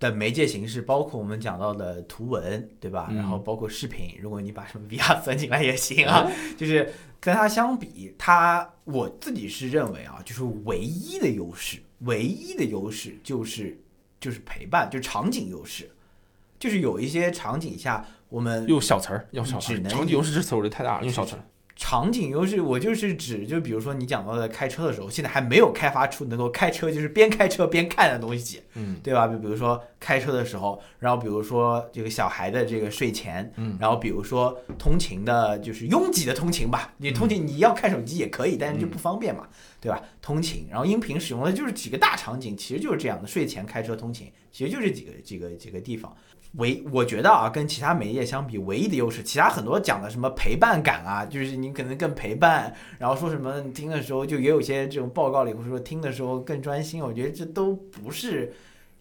[0.00, 3.10] 的媒介形式包括我们讲到的图文，对吧？
[3.14, 6.30] 然后包括视频，如果你把什么 VR 算进来也行啊。
[6.56, 13.76] 就是跟它相比，它我自己是认为啊，就是唯一的优势，唯一的优势就是
[14.20, 15.90] 就是陪伴，就场景优势，
[16.58, 21.42] 就是有一些场景下我们用小词儿，用小词儿，场景优势这词儿我觉得太大了，用小词儿。
[21.80, 29.28] 场景优势，我就是指，就比如说你讲到的开车的时候，现在还没有开发出能够开车就是边开车边看的东西，嗯，对吧？
[29.28, 39.46] 就比如说开车的时候，然后比如说这个小孩的这个睡前，嗯，然后比如说通勤的，就是拥挤的通勤吧，你通勤你要看手机也可以，但是就不方便嘛，
[39.80, 40.02] 对吧？
[40.20, 46.12] 通勤，然后音频使用的就是几个大场景，其实就是这样的，睡前开车通勤，其实就是几个几个几个地方。
[46.52, 58.52] 唯我觉得啊，跟其他媒介相比，唯一的优势，其他很多讲的什么陪伴感啊，就是你可能更陪伴，然后说什么听的时候就也有些这种报告里会说听的时候更专心，我觉得这都不是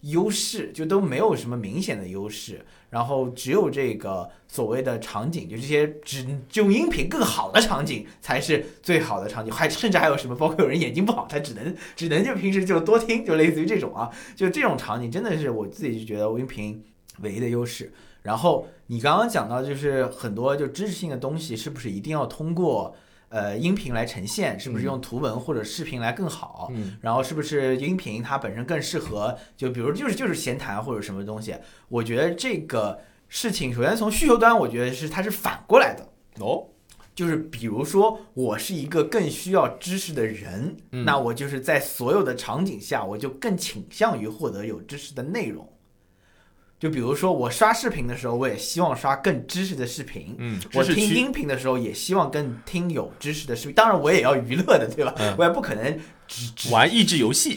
[0.02, 2.66] 优势，就都没有什么明显的优势。
[2.90, 16.84] 然后只有这个所谓的场景，就这些只用音频更好的场景才是最好的场景，还甚至还有什么，包括有人眼睛不好，他只能只能就平时就多听，就类似于这种啊，就这种场景真的是我自己就觉得音频。
[17.22, 17.92] 唯一的优势。
[18.24, 22.96] 然后你刚刚讲到，就是很多就知识性的东西，是不是一定要通过
[23.30, 24.60] 呃音频来呈现？
[24.60, 26.70] 是不是用图文或者视频来更好？
[26.74, 29.38] 嗯，然后是不是音频它本身更适合？
[29.56, 31.56] 就比如就是就是闲谈或者什么东西？
[31.88, 33.00] 我觉得这个
[33.30, 36.10] 事情，首先从需求端，我觉得是它是反过来的
[36.44, 36.68] 哦。
[37.16, 45.68] 就是比如说，我是一个更需要知识的人，那我就是在所有的场景下，我就更倾向于获得有知识的内容。
[46.80, 50.36] 就比如说，我刷视频的时候，我也希望刷更知识的视频。
[50.38, 53.74] 嗯，我听音频的时候，也希望更听有知识的视频。
[53.74, 55.16] 当然，我也要娱乐的，对吧？
[55.40, 57.56] 我也不可能只只玩益智游戏，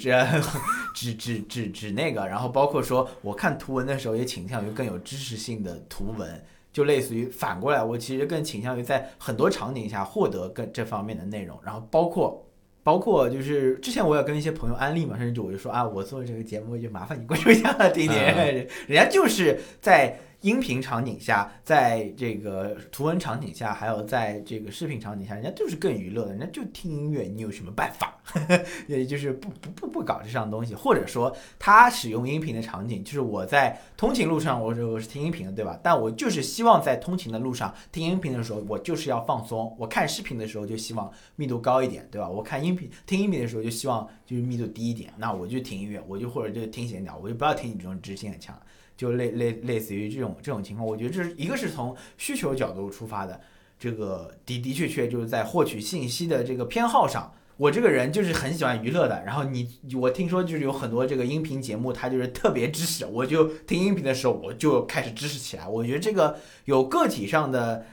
[0.95, 2.27] 只只只只那个。
[2.27, 6.43] 然后包括说，我看图文的时候，也倾向于更有知识性的图文。
[6.73, 11.59] 就类似于反过来，我其实更倾向于在很多场景下获得更这方面的内容。
[11.65, 12.47] 然后包括
[12.83, 20.19] 包括就是之前我也跟一些朋友安利嘛，甚至我就说啊，我做这个节目就麻烦你关注一下丁点， 人家就是在。
[20.43, 28.17] 音频场景下，在这个图文场景下，还有在这个视频场景下，人家就是更娱乐的，人家就听音乐，你有什么办法？
[28.87, 35.79] 也就是不不不不搞这上东西，或者说他使用音频的场景，就是我在通勤路上，我我是听音频的，对吧？
[35.83, 39.77] 但我就是希望在通勤的路上听音频的时候，我就是要放松。
[39.79, 42.29] 我看视频的时候就希望密度高一点，对吧？
[42.29, 45.13] 我看音频听音频的时候就希望就是密度低一点。
[45.19, 48.59] 那我就听音乐，我就或者就听闲聊，我就不要听你这种知识性很强。
[49.01, 53.41] 就类类类似于这种这种情况，我觉得这是一个是从需求角度出发的，
[53.79, 59.25] 这个的的确确就是在获取信息的这个偏好上，我这个人就是很喜欢娱乐的。
[59.25, 59.67] 然后你
[59.99, 65.67] 我听说就是有很多这个音频节目，它就是特别知识，我就听音频的时候我就开始知识起来。
[65.67, 66.37] 我觉得这个
[66.67, 67.87] 有个体上的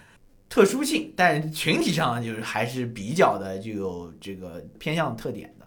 [0.49, 5.65] 特殊性，但群体上就是还是比较的就有这个偏向特点的。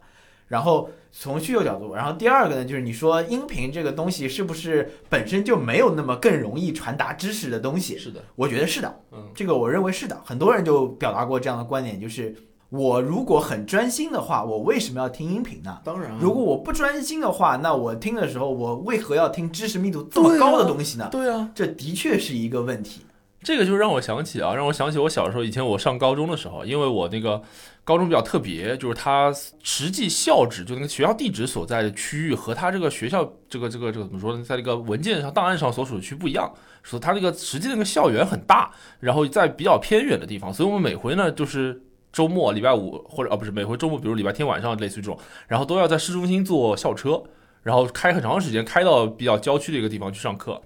[0.48, 0.90] 然后。
[1.12, 7.98] 从需求角度，然后第二个呢，就是你说音频这个东西是不是本身就没有那么更容易传达知识的东西？
[7.98, 10.20] 是的，我觉得是的，嗯，这个我认为是的。
[10.24, 12.34] 很多人就表达过这样的观点，就是
[12.68, 15.80] 我如果很专心的话，我为什么要听音频呢？
[15.84, 21.08] 当然，如果我不专心的话，那我听的时候，我为何要听知识密度这么高的东西呢？
[21.10, 23.02] 对啊，这的确是一个问题。
[23.42, 27.42] 这个就让我想起啊，让我想起我小时候，以前我上高中的时候，因为我那个。
[27.82, 36.52] 高中比较特别，就是它实际校址，就那个学校地址所在的区域和它这个学校这个这个这个怎么说呢，在这个文件上档案上所属的区不一样，
[36.84, 47.20] 说它那个实际那个校园很大，然后在比较偏远的地方，所以我们每回呢就是周末礼拜五或者啊不是每回周末，比如礼拜天晚上类似于这种，然后都要在市中心坐校车，
[47.64, 50.60] 然后开很长时间开到比较郊区的一个地方去上课，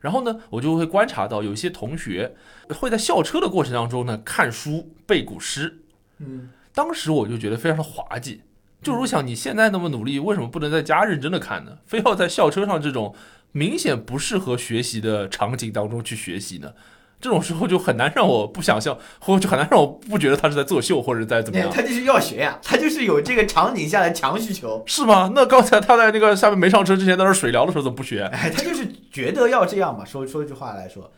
[0.00, 2.34] 然后呢我就会观察到有一些同学
[2.70, 5.80] 会在校车的过程当中呢看书背古诗，
[6.18, 6.50] 嗯。
[6.74, 8.42] 当时我就觉得非常的滑稽，
[8.80, 11.78] 就如想你现在那么努力，为什么不能在家认真的看呢？
[11.86, 13.12] 非要在校车上这种
[13.50, 16.72] 明显不适合学习的场景当中去学习呢？
[17.20, 21.68] 这种时候就很难让我不想象，或者很难让我不觉得他是在作秀，或者在怎么样？
[21.70, 25.32] 他就是要学呀，他就是有这个场景下的强需求，是吗？
[25.34, 28.22] 那刚才他在那个下面没上车之前，在那水聊的时候怎么不学？
[28.32, 30.04] 哎，他就是觉得要这样嘛。
[30.04, 31.10] 说说一句话来说。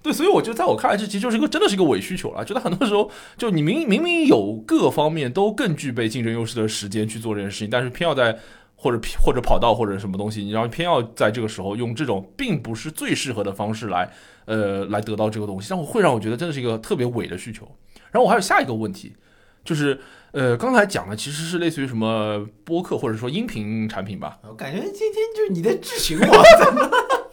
[0.00, 2.44] 对，所以我就在我看来，这其实就是一个真的是一个伪需求了。
[2.44, 8.38] 觉得很多时候，就你明明明有各方面都更具备竞争优势的时间去做这件事情，但是偏要在
[8.80, 14.08] 或者或者跑道或者什么东西，你然后偏要在这个时候用这种并不是最适合的方式来
[14.44, 17.68] 呃来得到这个东西，让我会让我觉得真的是一个特别伪的需求。
[18.12, 19.16] 然后我还有下一个问题，
[19.64, 24.38] 就是呃刚才讲的其实是类似于什么播客或者说音频产品吧？
[24.48, 26.44] 我感觉今天就是你在质询我。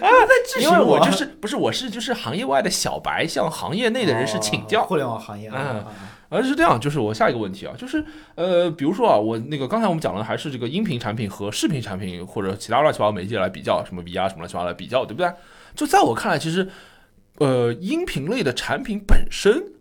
[0.00, 5.84] 啊，在因为我就是不是我是就是行业外的小白，向行业内的人士请教互联网行业啊，
[6.28, 15.30] 而是这样，就是我下一个问题啊，就是呃，比如说啊，我那个刚才我们讲的还是这个音频产品和视频产品或者其他乱七八糟媒介来比较，什么 VR 什么乱七八糟来比较，对不对？
[15.74, 16.68] 就在我看来，其实
[17.38, 19.72] 呃，音频类的产品本身。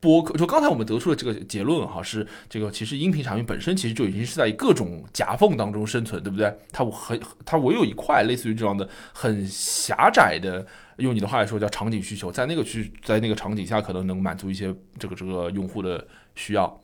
[0.00, 6.56] 播客就刚才我们得出的这个结论哈，是这个其实音频产品本身其实就已经是在各种夹缝当中生存，对不对？
[6.70, 10.64] 它很它唯有一块类似于这样的很狭窄的，
[10.98, 16.80] 用你的话来说叫场景需求，在那个区在那个场景下可能能满足一些这个这个用户的需要。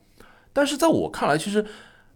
[0.53, 1.65] 但是在我看来，其实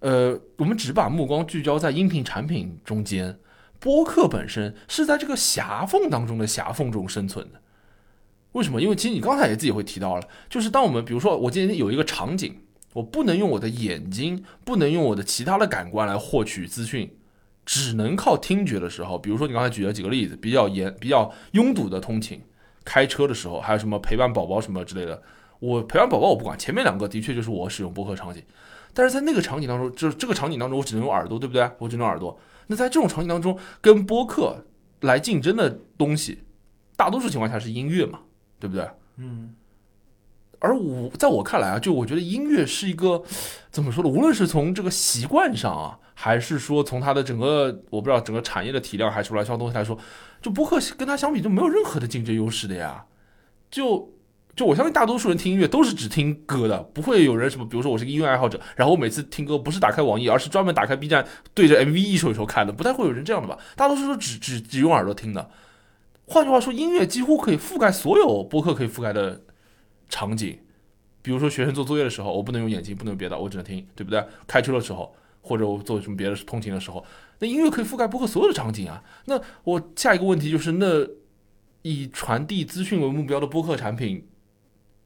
[0.00, 3.38] 呃，我们只把目光聚焦在音频产品中间，
[3.80, 7.60] 播客本身是在这个狭缝当中的狭缝中生存的。
[8.52, 8.80] 为什么？
[8.80, 12.56] 因为其实你刚才也自己会提到了，就是当我们比如说我今天有一个场景，
[12.92, 17.17] 我不能用我的眼睛，不能用我的其他的感官来获取资讯，
[17.68, 22.40] 只能靠听觉的时候，比如说你刚才举了几个例子，比较严、比较拥堵的通勤、
[22.82, 25.22] 开车的时候，还有什么陪伴宝宝什么之类的。
[25.58, 28.42] 我陪伴宝宝我不管，前面两个的确就是我使用播客场景，
[28.94, 31.70] 但是在那个场景当中，就是这个场景当中，我只能用耳朵，对不对？
[31.78, 32.40] 我只能用耳朵。
[32.68, 34.64] 那在这种场景当中，跟播客
[35.02, 36.38] 来竞争的东西，
[36.96, 38.20] 大多数情况下是音乐嘛。
[38.60, 38.84] 对不对？
[39.18, 39.54] 嗯，
[40.60, 43.22] 而我在我看来啊，就我觉得音乐是一个
[43.70, 44.10] 怎么说呢？
[44.10, 49.96] 无论是从这个习惯上啊，还是说从它的整个我不知道整个产业的体量还是乱七八糟东西来说，
[50.42, 53.04] 就播客跟它相比就没有任何的竞争优势的呀。
[53.70, 54.10] 就
[54.56, 63.56] 就我相信大多数人听音乐都是只听歌的，不会有人什么，比如说我是个音乐爱好者，然后我每次听歌不是打开网易，而是专门打开 B 站对着 MV 一首一首看的，不太会有人这样的吧？
[63.76, 65.48] 大多数都只只只用耳朵听的。
[66.26, 69.40] 换句话说，音乐几乎可以覆盖所有播客可以覆盖的
[70.08, 70.58] 场景。
[71.20, 74.24] 比如说，学生做作业的时候，我不能用眼睛，不能用别的，我只能听，对不对？
[74.46, 77.04] 开车的时候，或者我做什么别的通勤的时候，
[77.40, 79.02] 那音乐可以覆盖播客所有的场景啊。
[79.26, 81.06] 那我下一个问题就是，那
[81.82, 84.26] 以传递资讯为目标的播客产品，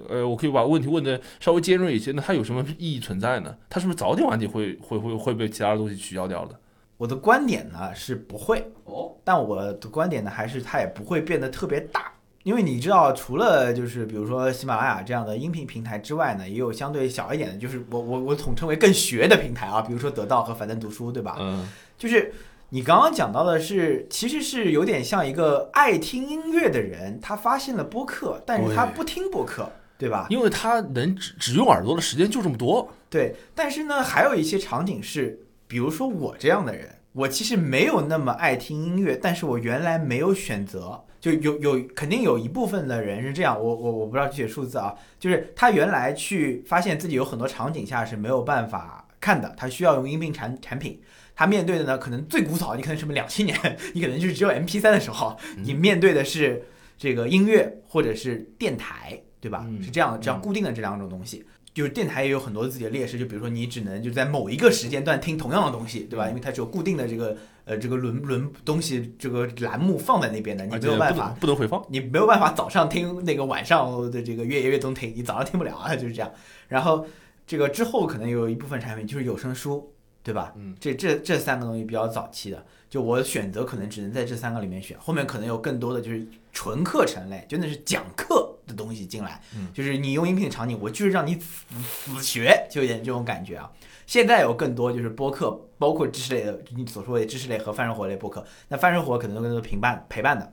[0.08, 3.56] 呃，我可以把问题问的稍微尖锐一些，那它有什么意义存在呢？
[3.68, 6.60] 它是不是早点晚点会会会会被其他的东西取消掉的？
[6.98, 12.11] 我的观点呢是不会，哦，但我的观点呢还是它也不会变得特别大，
[12.42, 21.36] 因为你知道，除了就是比如说喜马拉雅这样的音频平台之外呢，也有相对小一点的，就是我我我统称为更学的平台啊，比如说得到和樊登读书，对吧？
[21.38, 22.32] 嗯，就是
[22.70, 30.26] 你刚刚讲到的是，其实是有点像一个爱听音乐的人，他发现了播客，但是他不听播客，对吧？
[30.30, 32.90] 因为他能只只用耳朵的时间就这么多。
[33.10, 51.00] 对，但是呢，还有一些场景是，比如说我这样的人，我其实没有那么爱听音乐，但是我原来没有选择，就有有肯定有一部分的人是这样，我我我不知道具体数字啊，就是他原来去发现自己有很多场景下是没有办法看的，他需要用音频产产品。
[51.36, 53.56] 他面对的呢，可能最古早，你可能什么两千年，
[53.94, 56.64] 你可能就是只有 MP 三的时候，你面对的是
[56.98, 59.64] 这个音乐或者是电台，对吧？
[59.66, 61.46] 嗯是这样这样固定的这两种东西。
[61.74, 66.28] 就是电台也有很多自己的劣势，就比如说你只能就在某一个时间段听同样的东西，对吧？
[66.28, 71.82] 因为它只有固定的这个呃这个轮轮东西这个栏目放在那边的，你没有办法能不能回放。
[71.88, 76.30] 你没有办法早上听那个晚上的这个越夜越冬听，你早上听不了啊，就是这样。
[76.68, 77.06] 然后
[77.46, 80.52] 这个之后可能有一部分产品就是有声书，对吧？
[80.56, 93.70] 嗯，这这这三个东西比较早期的，就我选择可能只能在这三个里面选，后面可能有更多的就是纯课程类，真的是讲课的东西进来，嗯就是你用音频的场景，我就是让你死死学，就有点这种感觉啊。
[94.06, 98.44] 现在有更多就是播客，包括知识类的，你所说的知识类和泛生活类播客。
[98.68, 100.52] 那泛生活可能更多陪伴陪伴的，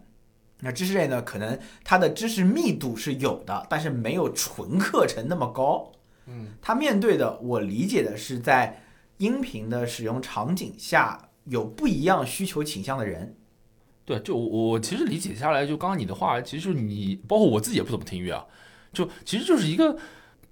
[0.59, 5.91] 那知识类呢，可能它的知识密度是有的，但是没有纯课程那么高。
[6.27, 8.81] 嗯，它面对的，我理解的是在
[9.17, 13.35] 音频的使用场景下有不一样需求倾向的人。
[14.09, 18.43] 对，就我我其实理解下来，就刚刚你的话，其实就是你，包括我自己也不怎么听音乐啊，
[18.91, 19.95] 就其实就是一个，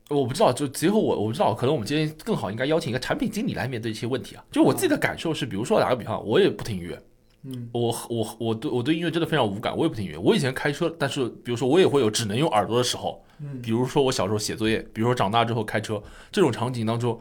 [0.09, 4.45] 我不知道，就结合我我不知道，可能我们今天更好应该邀请一个产品经理来面对一些问题啊。
[4.51, 7.01] 就我自己的感受是，比如说打个比方，我也不听音乐，
[7.45, 10.19] 嗯，我我我对我对音乐真的非常无感，我也不听音乐。
[10.19, 15.99] 我以前开车，但是比如说我也会有只能用耳朵的时候，嗯比如说我小时候写作业，比如说长大之后开车
[16.31, 17.19] 这种场景当中，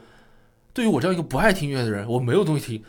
[0.75, 2.85] 对于我这样一个不爱听音乐的人，我没有东西听，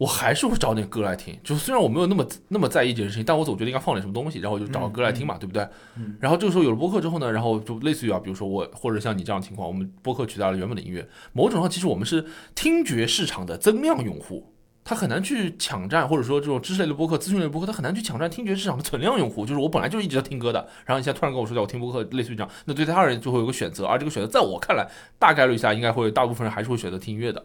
[0.00, 1.38] 我还是会找点歌来听。
[1.44, 5.62] 就虽然我没有那么那么在意这件事情，但我总觉得应该放点什么东西，然后我就找个歌来听嘛，对不对？
[5.96, 14.54] 嗯然后这个时候有了播客之后呢，然后就类似于啊，比如说我或者像你这样的情况，我们播客取代了原本的音乐，某种上其实我们是听觉市场的增量用户。
[14.82, 19.44] 他很难去抢占，或者说这种知识类的播客、资讯类的播客，他很难去抢占听觉市场的存量用户。
[19.44, 27.44] 就是我本来就一直在听歌的，然后你现在突然跟我说叫我听播客，类似于这样，那对他而言就会有个选择，而这个选择在我看来，大概率下应该会大部分人还是会选择听音乐的。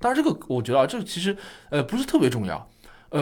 [0.00, 1.36] 当然，这个我觉得啊，这个其实
[1.68, 2.68] 呃不是特别重要，
[3.10, 3.20] 呃，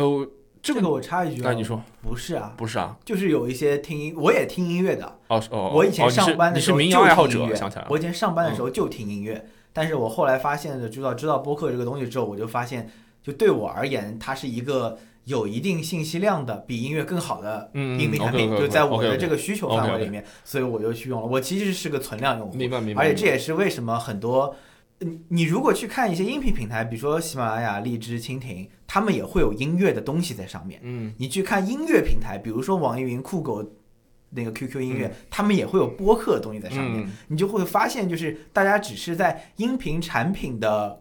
[0.62, 2.96] 这个这个我插一句啊，那你说不是啊，不是啊？
[3.04, 5.18] 就是有一些听音，我也听音乐的。
[5.26, 12.90] 哦哦，我以前上班的时候就谣爱好者，听音乐想起来了，我以前上班的时候就听音乐，但是我后来发现的，知道知道播客这个东西之后，我就发现，
[13.22, 21.26] 就对我而言，它是一个有一定信息量的，比音乐更好的嗯音频产品，就在我的这个需求范围里面，所以我就去用了。
[21.26, 24.54] 我其实是个存量用户，明白明白，而且这也是为什么很多，
[25.00, 30.80] 嗯，你如果去看一些音频平台，比如说喜马拉雅、荔枝、蜻蜓，他们也会有音乐的东西在上面。
[30.82, 33.72] 嗯你去看音乐平台，比如说网易云、酷狗。
[34.30, 41.00] 那个 QQ 音乐嗯，他们也会有播客的东西在上面，嗯你就会发现，就是大家只是在音频产品的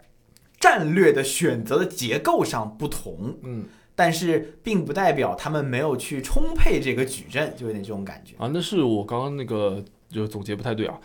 [0.62, 8.34] 战略的选择的结构上不同，嗯但是并不代表他们没有去充沛这个矩阵，就有点这种感觉。
[8.38, 10.98] 啊，那是我刚刚那个就总结不太对啊，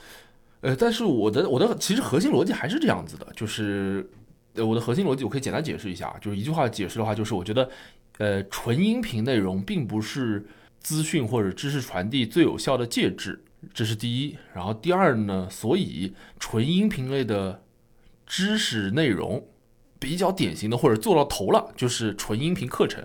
[0.63, 4.09] 呃，但是我的我的其实核心逻辑还是这样子的，就是
[4.55, 7.69] 呃我的核心逻辑我可以简单解释一下，就是一句话解释的话，就是我觉得
[8.19, 10.47] 呃纯音频内容并不是
[10.79, 13.45] 资讯或者知识传递最有效的介质，
[13.75, 14.37] 这是第一。
[14.55, 17.63] 然后第二呢，所以纯音频类的
[18.25, 19.45] 知识内容
[19.99, 23.05] 比较典型的或者做到头了，就是纯音频课程。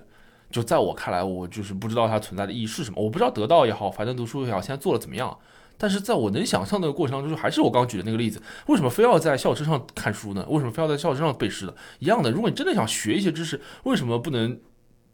[0.50, 3.04] 就在我看来，我就是不知道它存在的意义是什么。
[3.04, 5.38] 我不知道得到也好，樊登读书也好，现在做的怎么样。
[5.78, 10.46] 但是在我能想象的过程当中，就还是我刚刚举的那个例子，为什么非要在校车上看书呢？
[10.50, 11.74] 为什么非要在校车上背诗呢？
[12.00, 14.60] 一样的，如果你真的想学一些知识，为什么不能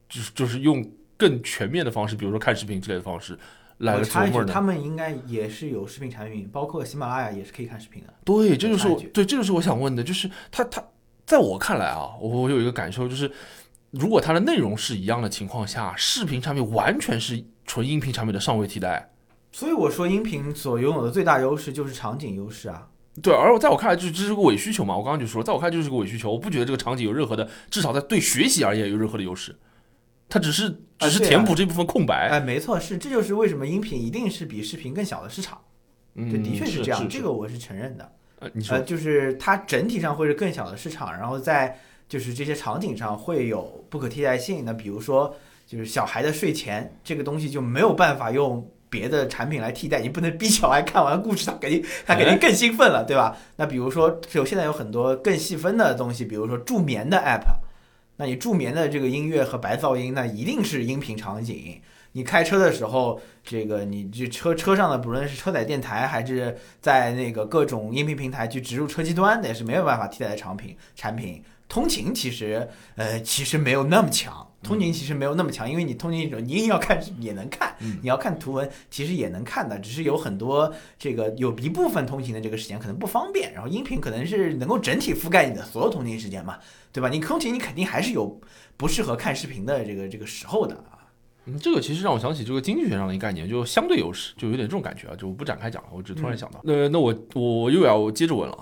[0.07, 0.83] 就是就是用
[1.17, 3.37] 更全面的方式，比如说看视频之类的方式
[3.79, 4.53] 来了我插一句，琢磨呢？
[4.53, 8.13] 他们应该也是有视频产品，包括喜马拉雅也是可以看视频的。
[8.23, 10.83] 对，这就是我对，这就是我想问的，就是他他
[11.25, 13.29] 在我看来啊，我我有一个感受，就是
[13.91, 19.09] 如果它的内容是一样的情况下，视频产品完全是纯音频产品的上位替代。
[19.53, 22.89] 所以我说，音频所拥有的最大优势就是场景优势啊。
[23.21, 24.97] 对，而我在我看来，就是这是个伪需求嘛。
[24.97, 29.55] 我刚刚就说，在我看来就是个伪需求，我不觉得这个场景有任何的，至少在对学习而言有任何的优势，
[30.27, 32.29] 它只是只是填补这部分空白。
[32.31, 35.61] 哎，没错，是这就是为什么音频一定是比视频更小的市场。
[36.15, 38.11] 嗯，这的确是这样，是这个我是承认的。
[38.39, 41.79] 呃，你说呃，就是它整体上会是更小的市场，然后在
[42.09, 44.65] 就是这些场景上会有不可替代性。
[44.65, 45.35] 那比如说，
[45.67, 53.35] 就是小孩的睡前这个东西就没有办法用别的产品来替代，你不能逼小孩看完故事，他肯定他肯定更兴奋了，对吧？
[53.55, 57.41] 那比如说，有现在有很多更细分的东西，比如说助眠的 app，
[58.17, 61.81] 那你助眠的这个音乐和白噪音，那一定是音频场景。
[62.15, 70.77] 你开车的时候，这个你这车车上的不论是车载电台还是在那个各种音频平台去植入车机端，那也是没有办法替代的产品。
[70.95, 86.59] 产品通勤其实呃其实没有那么强，通勤其实没有那么强，因为你通勤的时候你硬要看也能看，嗯你要看图文其实也能看的，只是有很多这个有一部分通勤的这个时间可能不方便，然后音频可能是能够整体覆盖你的所有通勤时间嘛，
[86.91, 87.09] 对吧？
[87.09, 88.39] 你通勤你肯定还是有
[88.77, 91.09] 不适合看视频的这个这个时候的啊。
[91.45, 96.61] 嗯，这个其实让我想起这个经济学上的一个概念，就相对优势，就有点这种感觉啊，就我不展开讲了，我只突然想到。
[96.63, 98.57] 那那我我又要接着问了，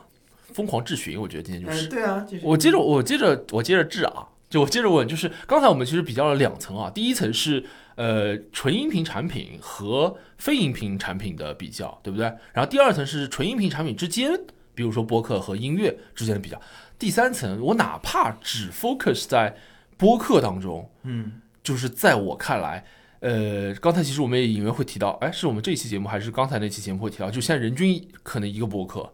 [0.54, 1.88] 疯狂质询，我觉得今天就是。
[1.88, 7.64] 嗯，对啊，我接着我接着我接着质啊，就我接着问，就是刚才我们其实比较了两层啊，第一层是
[7.96, 12.26] 呃纯音频产品和非音频产品的比较，对不对？
[12.54, 14.40] 然后第二层是纯音频产品之间，
[14.74, 16.62] 比如说播客和音乐之间的比较。
[17.00, 19.56] 第三层，我哪怕只 focus 在
[19.98, 22.84] 播客当中，嗯就是在我看来，
[23.22, 29.12] 呃，刚才其实我们也隐约会提到，哎，是我们这一期节目还是刚才那期节目会提到，就现在人均可能一个播客，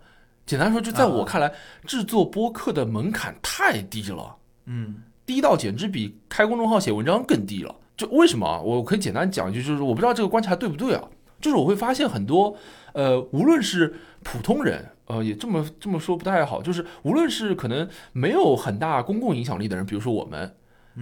[0.47, 1.53] 简单说，就在我看来，
[1.85, 4.35] 制作播客的门槛太低了，
[4.65, 4.95] 嗯
[5.25, 7.75] 低到简直比开公众号写文章更低了。
[7.95, 8.59] 就为什么啊？
[8.59, 11.03] 我可以简单讲一句，就是我不知道这个观察对不对啊，
[11.41, 12.55] 就是我会发现很多，
[12.93, 13.93] 呃，无论是
[14.23, 14.83] 普通人。
[15.07, 20.53] 呃，也这么这么说不太好，就是无论是可能没有很大公共影响力的人，比如说我们，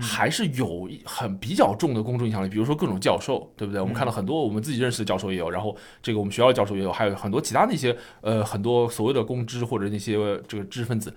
[0.01, 3.79] 还是有很比较重的公众影响力，比如说各种教授，对不对？
[3.81, 10.13] 我们看到很多我们自己认识的教授也有，然后这个我们学校的教授也有，还有很多其他那些呃很多所谓的公知或者那些
[10.47, 11.13] 这个知识分子，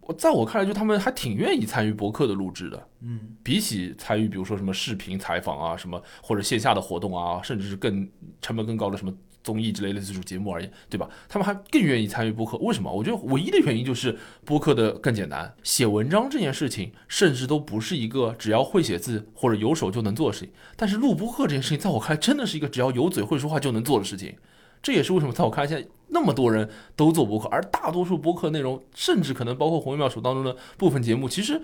[0.00, 8.08] 我在我看来，就他们还挺愿意参与博客的录制的，嗯比起参与比如说什么视频采访啊，什么或者线下的活动啊，甚至是更
[8.40, 9.12] 成本更高的什么。
[9.46, 11.08] 综艺之类的这种节目而言，对吧？
[11.28, 12.92] 他们还更愿意参与播客，为什么？
[12.92, 15.54] 我觉得唯一的原因就是播客的更简单。
[15.62, 20.50] 写文章这件事情，甚至都不是一个只要会写字或者有手就能做的事情。
[20.74, 24.34] 但是录播客这件事情，在我看来，真的是一个只要有嘴会说话就能做的事情。
[24.82, 31.62] 这也是为什么在我看来，现在那么多人都做播客，而大多数播客内容，甚至可能包括《红月妙手》当中的部分节目，其实，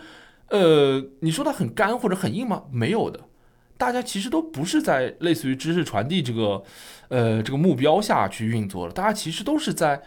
[0.51, 2.63] 呃，你说它很干或者很硬吗？
[2.71, 3.21] 没有的。
[3.83, 6.63] 大家其实都不是在类似于知识传递这个，
[7.09, 8.93] 呃，这个目标下去运作的。
[8.93, 10.01] 大家其实都是在，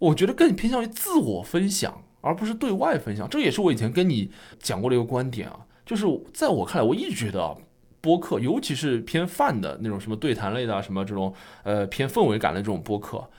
[0.00, 3.28] 我觉得更偏向于自我分享，而不是对外分享。
[3.30, 6.04] 这也是我以前跟你讲过的一个观点啊，就是
[6.34, 7.56] 在我看来，我一直觉得，
[8.00, 13.30] 播客，尤其是偏泛的那种什么对谈类的啊，什么这种呃偏氛围感的这种播客，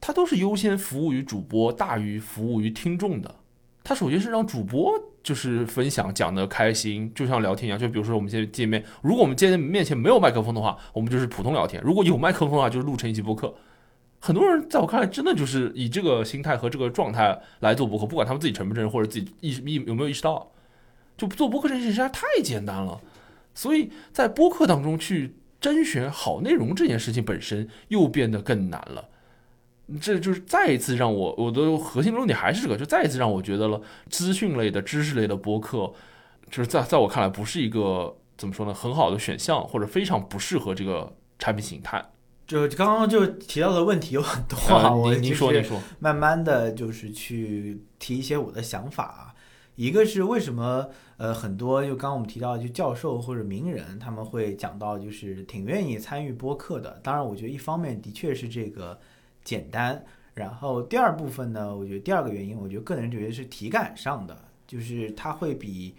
[0.00, 3.34] 它都是优先服务于主播大于服务于听众的。
[3.84, 7.78] 它首先是让主播就是分享讲的开心，就像聊天一样。
[7.78, 13.54] 就比如说我们现在见面，如果我们见面前没有麦克风的话，我们就是普通聊天；如果有麦克风的话，就是录成一期播客。
[14.18, 20.50] 很多人在我看来，真的就是以这个心态和这个状态来做播客，不管他们自己承不承认，或者自己意意有没有意识到，
[21.16, 23.00] 就做播客这件事情实在太简单了。
[23.54, 29.08] 所以在播客当中去甄选好内容这件事情本身又变得更难了。
[30.00, 35.92] 这就是再一次让我我的核心论点还是这个，就再一次让我觉得了资讯类的知识类的播客，
[36.50, 42.04] 就是在在我看来不是一个怎么说呢很好的选项，或者非常不适合这个产品形态。
[42.46, 49.34] 就刚刚就提到的问题有很多啊，您您说您说，慢慢的就是去提一些我的想法啊。
[49.74, 50.86] 一个是为什么
[51.16, 57.00] 呃很多就刚刚我们提到就教授或者名人他们会讲到就是挺愿意参与播客的。
[57.02, 59.00] 当然，我觉得一方面的确是这个
[59.44, 65.94] 简单，然后第二部分呢，我觉得第二个原因，我觉得个人觉得是体感上的，就是它会比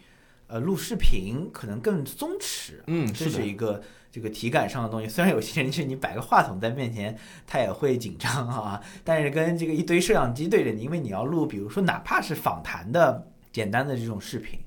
[0.47, 2.73] 呃录视频可能更松弛。
[2.87, 5.07] 嗯，这是一个这个体感上的东西。
[5.07, 14.59] 虽然有些人是你摆个话筒在面前，他也会紧张啊， 但是跟这个一堆摄像机对着你，因为你要录，比如说哪怕是访谈的简单的这种视频，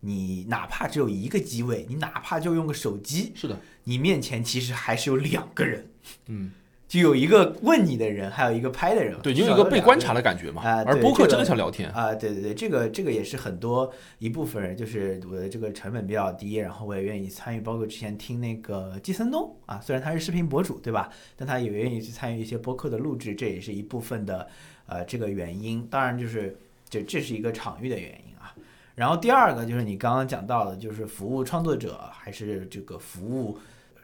[0.00, 5.90] 你哪怕只有一个机位，你哪怕就用个手机，是的，你面前其实还是有两个人，
[6.26, 6.52] 嗯，
[6.88, 10.62] 就有一个问你的人，还有一个拍的人，对，你有一个被观察的感觉嘛。
[10.62, 21.10] 啊对而播客真的这个像聊天，啊，对对对，这个这个也是很多一部分人，就是我的这个成本比较低，然后我也愿意参与，包括之前听那个季森东啊，虽然他是视频博主，对吧？
[21.36, 24.48] 但他也愿意去参与一些播客的录制，这也是一部分的
[24.86, 25.86] 呃这个原因。
[25.90, 26.56] 当然就是
[26.88, 28.54] 这这是一个场域的原因啊。
[28.94, 33.58] 然后第二个就是你刚刚讲到的，就是服务创作者还是这个服务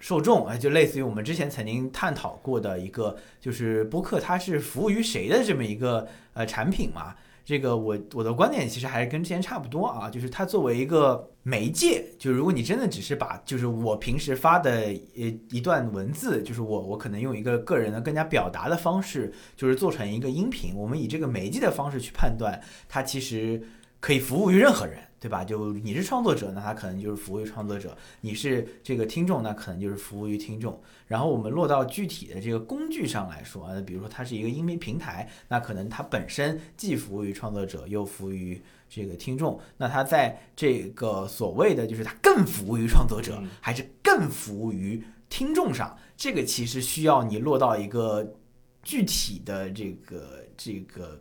[0.04, 7.14] 受众，哎，就类似于我们之前曾经探讨过的一个，就是播客它是服务于谁的这么一个呃产品嘛。
[7.42, 14.70] 这个我我的观点其实还是跟之前差不多啊，就是它作为一个媒介，就如果你真的只是把就是我平时发的
[15.16, 23.62] 呃一段文字，就是我我可能用一个个人的更加表达的方式，就是做成一个音频，我们以这个媒介的方式去判断，它其实
[24.04, 24.98] 可以服务于任何人。
[25.24, 25.42] 对吧？
[25.42, 27.88] 就你是创作者，那他可能就是服务于创作者；
[28.20, 30.78] 你是这个听众，那可能就是服务于听众。
[31.06, 39.58] 然后我们落到具体的这个工具上来说，啊，比如说它是一个音频平台，那可能它本身既服务于创作者，又服务于这个听众。
[39.78, 45.96] 那它在这个所谓的就是它更服务于创作者，还是更服务于听众上？
[46.18, 48.34] 这个其实需要你落到一个
[48.82, 51.18] 具体的这个这个。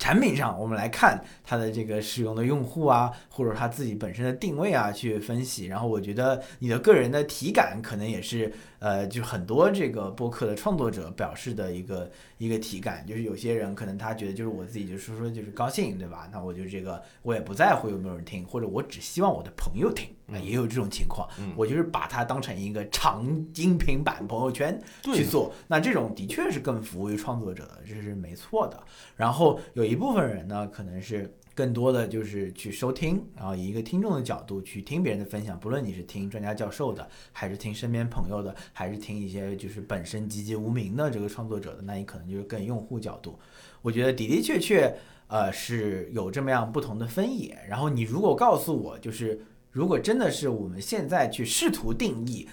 [0.00, 5.66] 产品上，我们来看它的这个使用的用户啊，或者它自己本身的定位啊，去分析。
[5.66, 8.52] 然后我觉得你的个人的体感可能也是。
[8.80, 16.28] 呃，就很多这个播客的创作者表示的一个一个体感，就是有些人可能他觉得就是我自己就说说就是高兴，对吧？
[16.32, 21.28] 那我就这个我也不在乎有没有人听，或者我只希望我的朋友听，那也有这种情况。
[21.54, 23.24] 我就是把它当成一个长
[23.54, 28.82] 音频版朋友圈去做，那这种的确是更服务于创作者的，这是没错的。
[29.14, 31.32] 然后有一部分人呢，可能是。
[31.60, 43.38] 更多的就是去收听，然后以一个听众的角度去听别人的分享，不论你是听专家教授的，还是听身边朋友的，还是听一些就是本身籍籍无名的这个创作者的，那你可能就是更用户角度。
[43.82, 44.90] 我觉得的的确确，
[45.26, 47.58] 呃，是有这么样不同的分野。
[47.68, 52.48] 然后你如果告诉我，就是如果真的是我们现在去试图定义。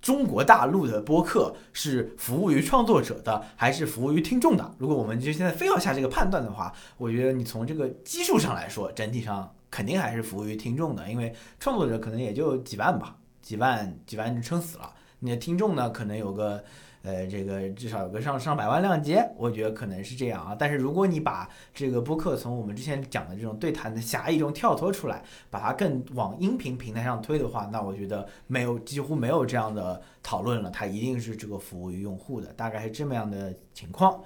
[0.00, 4.74] 中国大陆的播客是服务于创作者的，还是服务于听众的？
[4.78, 14.92] 如果我们就现在非要下这个判断的话，我觉得你从这个基数上来说，整体上肯定还是服务于听众的，因为创作者可能也就几万吧，几万几万就撑死了。
[15.20, 16.62] 你的听众呢，可能有个。
[17.02, 20.54] 呃，这个至少有个上上百万量级，我觉得可能是这样啊。
[20.58, 30.68] 但是如果你把这个播客从我们之前讲的这种对谈的狭义中跳脱出来，把它更往音频平台上推的话，那我觉得没有几乎没有这样的讨论了。
[30.68, 34.22] 它一定是这个服务于用户的，大概是这么样的情况。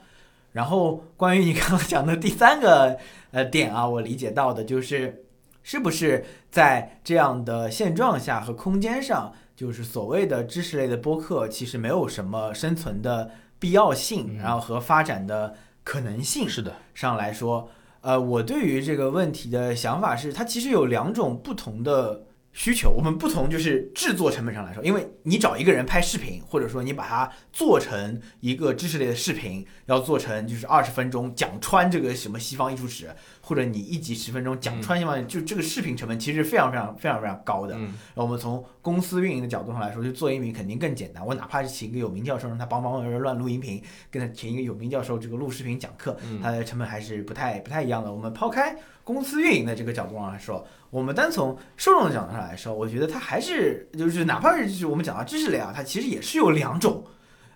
[0.50, 2.98] 然后关于你刚刚讲的第三个
[3.30, 5.24] 呃点啊，我理解到的就是，
[5.62, 9.32] 是不是在这样的现状下和空间上。
[9.56, 17.68] 就是所谓的知识类的播客，其实没有什么生存的必要性，然后和发展的可能性是的上来说，
[18.00, 22.26] 呃，我对于这个问题的想法是，它其实有两种不同的。
[22.54, 37.76] 需求，我们不从就是制作成本上来说，因为你找一个人拍视频，或者说你把它做成一个知识类的视频，要做成就是二十分钟讲穿这个什么西方艺术史，或者你一集十分钟讲穿西方，就这个视频成本其实非常非常非常非常高的。
[37.76, 41.26] 然后我们从公司运营的角度上来说，就做音频肯定更简单。
[41.26, 43.82] 我哪怕是请一个有名教授让他帮帮忙乱录音频，
[44.12, 48.12] 跟他请一个有名教授这个录视频讲课，它的成本还是不太不太一样的。
[48.12, 48.76] 我们抛开。
[49.04, 57.04] 公司运营的这个角度上来说，我们单从受众的角度上来说，我觉得它还是就是哪怕是就是我们讲到知识类啊，它其实也是有两种，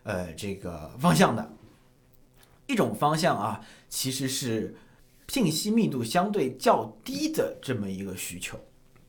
[0.02, 1.50] 呃，这个方向的。
[2.66, 4.76] 一种方向啊，其实是
[5.28, 8.60] 信息密度相对较低的这么一个需求。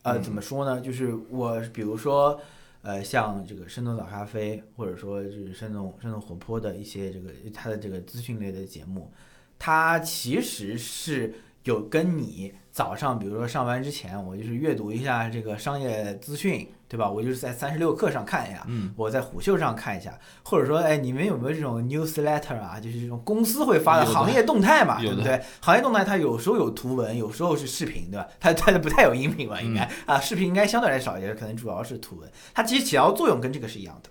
[0.03, 0.79] 呃，怎么说呢？
[0.79, 2.39] 就是我比如说，
[2.83, 9.11] 呃，像这个生动早咖啡，或者说就是生动生动活泼的一些这个它的这个资讯类的节目，
[9.57, 11.33] 它其实是。
[11.63, 17.09] 有跟你早上，比如说上班之前，我就是阅读一下这个商业资讯，对吧？
[17.09, 22.79] 我就是在三十六课上看一下，嗯，我在虎嗅上看一下，或者说，哎，你们有没有这种 newsletter 啊？
[22.79, 25.41] 就是这种公司会发的行业动态嘛，对不对？
[25.59, 28.27] 行业动态它有时候有图文，有时候是视频，对吧？
[28.39, 29.61] 它它不太有音频吧？
[29.61, 32.31] 应该啊，视频应该相对来少一点，可能主要是图文。
[32.53, 34.09] 它其实起到作用跟这个是一样的。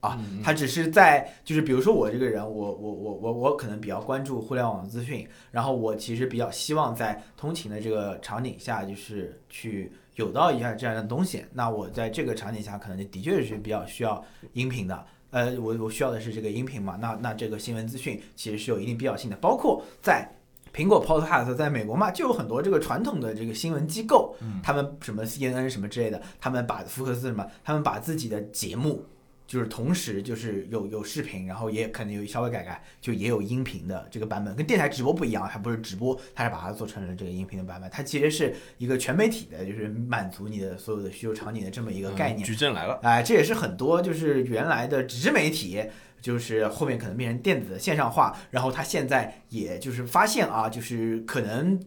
[0.00, 11.44] 啊，他只是在，就是比如说我这个人，我我我我我可能比较关注互联网资讯，然后我其实比较希望在通勤的这个场景下，就是去有到一下这样的东西。
[11.52, 15.04] 那我在这个场景下，可能的确是比较需要音频的。
[15.30, 16.96] 呃，我我需要的是这个音频嘛？
[17.00, 19.36] 那那这个新闻资讯其实是有一定必要性的。
[19.38, 20.30] 包括在
[20.72, 29.04] 苹果 Podcast，在美国嘛，就有很多这个传统的这个新闻机构，他们什么 CNN 什么之类的，他们把福克斯什么，他们把自己的节目。
[29.48, 37.88] 就是同时就是有有视频，然后也可能有稍微改改，就也有音频的这个版本，跟电台直播不一样，它不是直播，它是把它做成了这个音频的版本。
[37.90, 42.46] 它其实是一个全媒体的，就是满足你的所有的需求场景的这么一个概念。
[42.46, 45.82] 矩阵来了，哎，这也是很多就是原来的纸媒体
[46.20, 51.80] 就是后面可能变成电子的线上化，然后他现在也就是发现啊，就是可能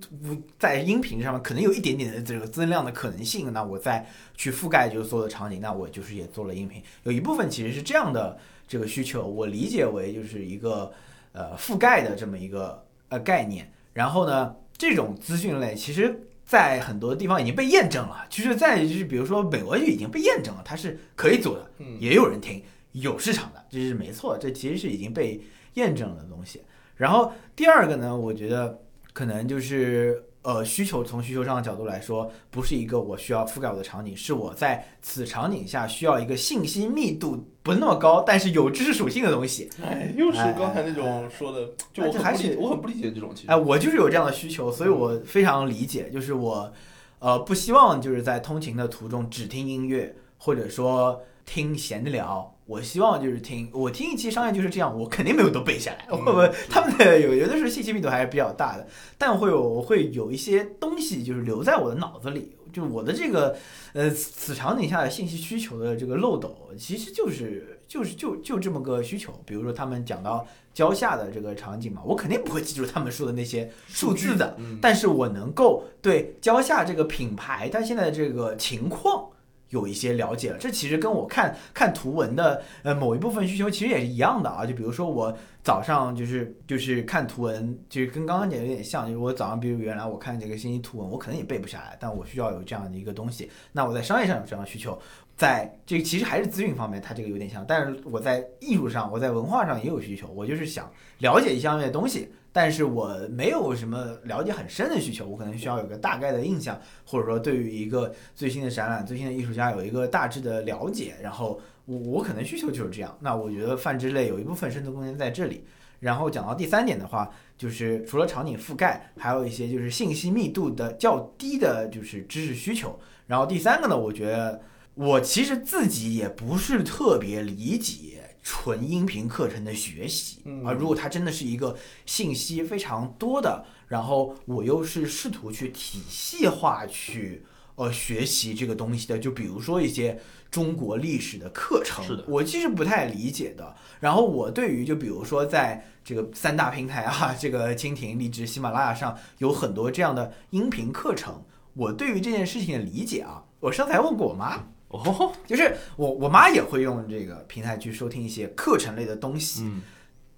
[0.58, 10.92] 在音频上面可能有一点点的这个增量的可能性，那我再去覆盖就是所有的场景，那我就是也做了音频，有一部分其实是这样的这个需求，我理解为就是一个
[11.34, 16.28] 呃覆盖的这么一个呃概念，然后呢，这种资讯类其实。
[16.44, 22.62] 在很多地方已经被验证了，就是在就是比如说美国就已经被验证了，它是可以做的，也有人听，
[22.94, 25.42] 有市场的，这是没错，这其实是已经被
[25.76, 26.62] 验证了的东西。
[26.98, 28.80] 然后第二个呢，我觉得
[29.14, 39.70] 可能就是呃需求，从需求上的角度来说，不是一个我需要覆盖我的场景，是我在此场景下需要一个信息密度不那么高，但是有知识属性的东西。
[39.82, 43.34] 哎，又是刚才那种说的，就我还是我很不理解这种。
[43.48, 46.72] 哎，我就是有这样的需求，所以我非常理解，就是我
[47.20, 52.56] 呃不希望就是在通勤的途中只听音乐，或者说听闲聊。
[52.72, 56.08] 我希望就是听我听一期商业就是这样，我肯定没有都背下来。
[56.10, 63.58] 我他们的有有的时候信息密度还是比较大的，但会有会有一些东西就是留在我的脑子里，就我的这个
[63.92, 69.34] 呃此场景下的信息需求的这个漏斗，其实就是就是就就这么个需求。
[69.46, 79.28] 比如说他们讲到蕉下的这个场景嘛，我肯定不会记住他们说的那些数字的，但是我能够对蕉下这个品牌它现在的这个情况。
[79.72, 84.66] 有一些了解了，这其实跟我看看图文的呃某一部分需求其实也是一样的啊。
[84.66, 93.50] 就比如说我早上就是就是看图文，就是跟刚刚讲有点像，就是我早上比如原来我看这个信息图文，我可能也背不下来，但我需要有这样的一个东西。
[93.72, 95.00] 那我在商业上有这样的需求，
[95.36, 102.30] 在这其实还是资讯方面，它这个有点像，但是我在艺术上，我在文化上也有需求，我就是想了解一下那些东西。
[102.54, 113.18] 但是我没有什么了解很深的需求，我可能需要有个大概的印象，或者说对于一个最新的展览、最新的艺术家有一个大致的了解，然后我我可能需求就是这样。
[113.22, 115.64] 那我觉得泛知类有一部分深度空间在这里。
[116.02, 123.00] 然后讲到第三点的话，就是除了场景覆盖，还有一些就是信息密度的较低的，就是知识需求。
[123.28, 124.60] 然后第三个呢，我觉得
[124.96, 128.21] 我其实自己也不是特别理解。
[128.44, 140.20] 纯音频课程的学习啊，如果它真的是一个信息非常多的，然后我又是试图去体系化去呃学习这个东西的，就比如说一些
[140.50, 143.76] 中国历史的课程，是的，我其实不太理解的。
[144.00, 151.44] 然后我对于就比如说在这个三大平台啊，这个蜻蜓、荔枝、喜马拉雅上有很多这样的音频课程，
[151.76, 154.68] 我对于这件事情的理解啊，我上次还问过我妈。
[154.92, 159.64] 哦，就是我我妈也会用这个平台去收听一些课程类的东西。
[159.64, 159.82] 嗯，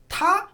[0.08, 0.48] 她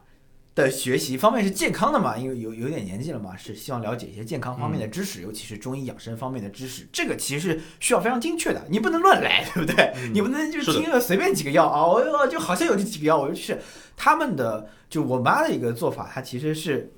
[0.55, 6.85] 的学习方面是健康的嘛，因为有有点年纪了嘛，是希望了解一些健康方面的知识，尤其是中医养生方面的知识。
[6.91, 9.93] 这个其实是需要非常精确的，你不能乱来，对不对？
[10.13, 13.55] 你不能就听了随便几个药啊，我就好像有这几个药，我就去。
[13.95, 16.91] 他们的就我妈的一个做法，她其实是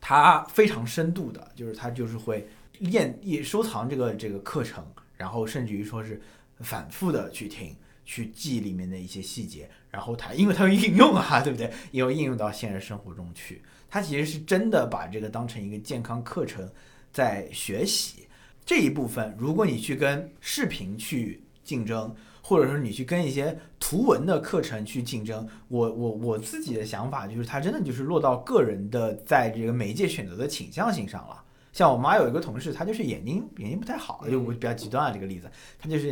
[0.00, 4.84] 她非常深度的，就是她就是会练也收藏这个这个课程，
[5.16, 6.20] 然后甚至于说是。
[6.60, 11.70] 反复的去听，去记里面的一些细节，然后它，因为它有应用啊，对不对？
[11.90, 13.62] 也有应用到现实生活中去。
[13.88, 16.68] 它其实是真的把这个当成一个健康课程
[17.12, 18.26] 在学习
[18.64, 19.34] 这一部分。
[19.38, 31.42] 如果你去跟视频去竞争，或者说你去跟一些图文的课程去竞争，我我我自己的想法就是，它真的就是落到个人的在这个媒介选择的倾向性上了。
[31.76, 35.46] 像我妈有一个同事，她就是眼睛眼睛不太好，就我比较极端啊这个例子，
[35.78, 36.10] 她就是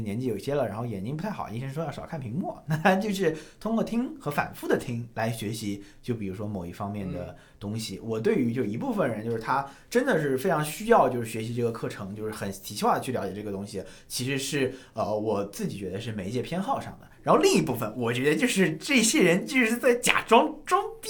[0.00, 8.00] 年纪有些了，然后眼睛不太好，医生说要少看屏幕， 那就是通过听和反复的听来学习，就比如说某一方面的东西。
[8.00, 17.08] 我对于就一部分人，就是他真的是非常需要就是学习这个课程，就是很体系化的去了解这个东西，其实是呃我自己觉得是媒介偏好上的。
[17.22, 21.08] 然后另一部分，我觉得就是这些人就是在假装装逼。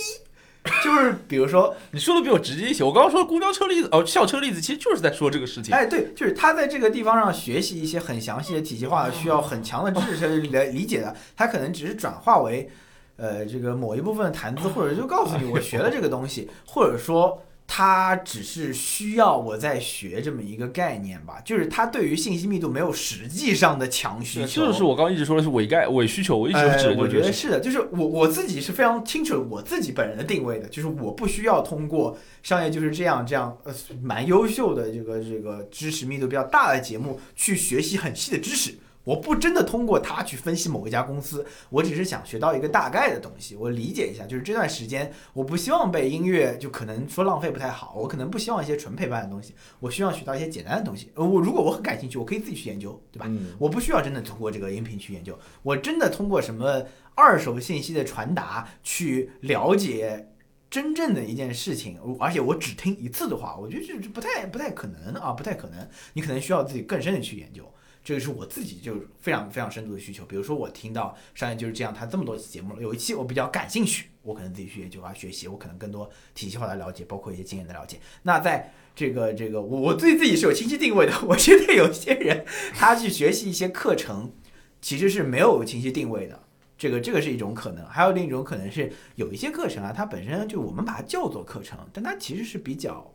[0.85, 2.85] 就是比如说，你说的比我直接一些。
[2.85, 5.75] 我刚刚说公交车例子，哦，校车例子，其实就是在说这个事情。
[5.75, 12.71] 哎，对，就是他在这个地方上学习一些很详细的体系化的、需要很强的知识来理解的，他可能只是转化为，
[13.17, 17.43] 呃，这个某一部分谈资，或者就告诉你我学了这个东西，或者说。
[17.71, 24.67] 他只是需要我在学这么一个概念吧，就是他对于信息密度没有实际上的强需求。
[24.67, 38.75] 就是我刚刚一直说的是伪概伪需求，我一直指我觉得是的，就是我我自己是非常清楚我自己本人的定位的，就是我不需要通过商业就是这样这样呃蛮优秀的这个这个知识密度比较大的节目去学习很细的知识。
[39.09, 44.27] 我不真的通过它去分析某一家公司，我只是想学到一个大概的东西，我理解一下。
[44.27, 51.11] 就是这段时间，我不希望被音乐就可能说浪费不太好，我可能不希望一些纯陪伴的东西，我需要学到一些简单的东西。
[51.15, 53.25] 呃，我如果我很感兴趣，我可以自己去研究，对吧？
[53.31, 56.83] 嗯我不需要真的通过这个音频去研究，我真的通过什么
[57.15, 60.29] 二手信息的传达去了解
[60.69, 65.89] 真正的一件事情，而且我只听一次的话，我觉得这这不太不太可能啊，不太可能。
[66.13, 67.65] 你可能需要自己更深的去研究，
[68.09, 70.25] 这个是我自己就非常非常深度的需求。
[70.25, 78.01] 比如说我听到商业就是这样，它这么多期节目了，有一期我比较感兴趣，我可能自己去研究啊学习，我可能更多体系化的了解，包括一些经验的了解。
[78.23, 81.13] 那在这个这个，我我对自己是有清晰定位的。
[81.27, 84.33] 我觉得有些人他去学习一些课程，
[84.81, 86.43] 其实是没有清晰定位的。
[86.79, 93.13] 这个这个是一种可能，还有另一种可能是有一些课程啊，它本身就我们把它叫做课程，但它其实是比较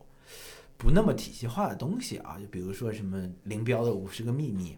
[0.77, 2.37] 不那么体系化的东西啊。
[2.39, 4.77] 就比如说什么林彪的五十个秘密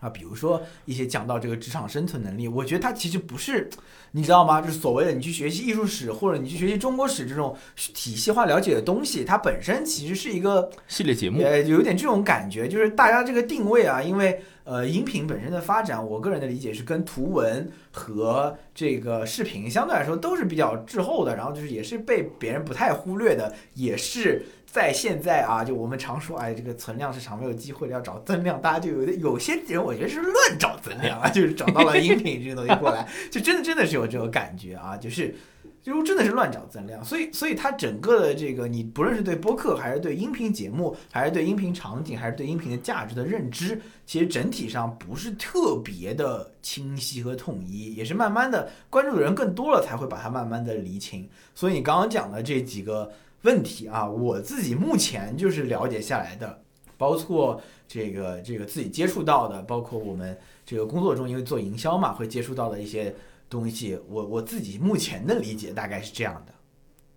[0.00, 3.68] 啊，比如说一些讲到这个职场生存能力，我觉得它其实不是，
[4.12, 4.60] 你知道吗？
[4.60, 35.34] 就是所谓的你去学习艺术史或者你去学习中国史这种体系化了解的东西，它本身其实是一个系列节目，呃，有点这种感觉，就是大家这个定位啊，因为呃，音频本身的发展，我个人的理解是跟图文和这个视频相对来说都是比较滞后的，然后就是也是被别人不太忽略的，也是在现在啊，就我们常说，哎，这个存量市场没有机会了，要找增量，大家就有的有些人我觉得是乱找增量啊， 就是找到了音频这个东西过来，就真的真的是有这种感觉啊，就是。
[35.80, 51.26] 就真的是乱找增量，所以所以它整个的这个，你不论是对播客，还是对音频节目，还是对音频场景，还是对音频的价值的认知，其实整体上不是特别的清晰和统一，也是慢慢的关注的人更多了，才会把它慢慢的厘清。
[51.54, 53.10] 所以你刚刚讲的这几个
[53.42, 56.62] 问题啊，我自己目前就是了解下来的，
[56.96, 63.14] 包括这个这个自己接触到的，包括我们这个工作中因为做营销嘛，会接触到的一些。
[63.50, 66.52] 东西，我我自己目前的理解大概是这样的，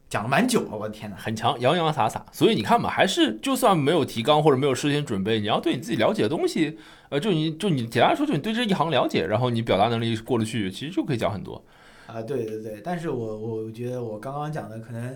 [0.10, 2.26] 讲了蛮久了，我的天哪，很强，洋洋洒洒。
[2.32, 6.78] 所以你看嘛，还是就算没有提纲或者没有事先准备，你要对你自己了解的东西，
[7.10, 11.62] 呃，就你就你简单说，就你对这一行了解，然后你表达能力过得去，其实就可以讲很多。
[12.08, 15.14] 啊，对对对，但是我我觉得我刚刚讲的可能，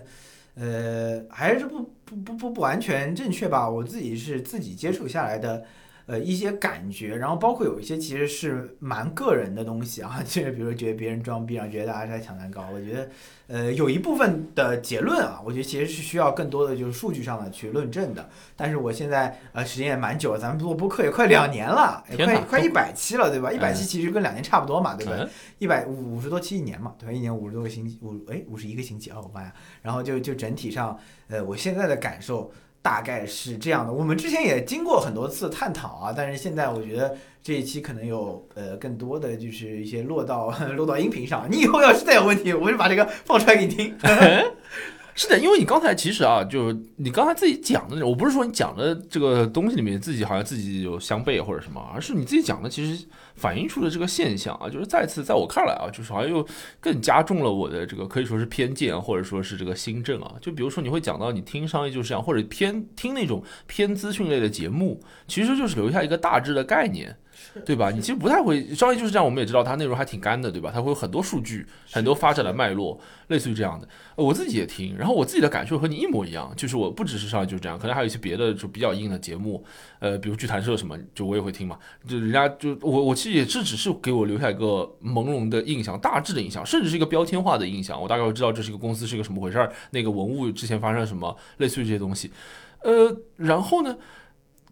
[0.56, 5.64] 呃，还是不不不不完全正确吧，我自己是自己接触下来的。
[6.06, 12.64] 呃，一些感觉，然后包括有一些其实是蛮个人的东西啊， 就是比如觉得别人装逼啊，觉得大家是在抢蛋糕。
[12.72, 13.10] 我觉得，
[13.48, 18.28] 呃，有一部分的结论啊，我觉得其实是需要更多的就是数据上的去论证的。
[18.54, 23.50] 但是我现在呃时间也蛮久了，咱们做播客也快两年了，也快快一百期了，对吧？
[23.50, 25.28] 一百期其实跟两年差不多嘛，对吧？
[25.58, 27.12] 一百五五十多期一年嘛，对吧？
[27.12, 29.52] 一年五十多个星期，五哎五十一个星期啊，我妈呀！
[29.82, 30.96] 然后就就整体上，
[31.26, 32.52] 呃，我现在的感受。
[32.86, 41.48] 大概是这样的，我们之前也经过很多次探讨啊，但是现在我觉得这一期可能有呃更多的就是一些落到 落到音频上。
[41.50, 43.92] 你以后要是再有问题，我就把这个放出来给你听。
[45.18, 56.46] 是的，因为你刚才其实啊，就是你刚才自己讲的，我不是说你讲的这个东西里面自己好像自己有相悖或者什么，而是你自己讲的其实反映出了这个现象啊，就是再次在我看来啊，就是好像又
[56.78, 60.34] 更加重了我的这个可以说是偏见或者说是这个新政啊。
[60.38, 67.16] 就比如说你会讲到你听商业就是这样，或者偏听那种偏资讯类的节目，其实就是留下一个大致的概念。
[67.64, 67.90] 对吧？
[67.90, 70.70] 你其实不太会商业就是这样，我们也知道它内容还挺干的，对吧？
[70.72, 73.88] 它会有很多数据，很多发展的脉络，类似于这样的。
[74.14, 79.64] 我自己也听，然后我自己的感受和你一模一样，就是我不只是商业就是这样，可能还有一些别的就比较硬的节目，
[79.98, 81.78] 呃，比如剧谈社什么，就我也会听嘛。
[82.06, 88.00] 就人家就我我其实也是只是给我留下一个朦胧的印象，大致的印象，甚至是一个标签化的印象。
[88.00, 92.30] 我大概会知道这是一个公司是一个什么回事儿，那个文物之前发生了什么，类似于这些东西。
[92.82, 93.96] 呃，然后呢，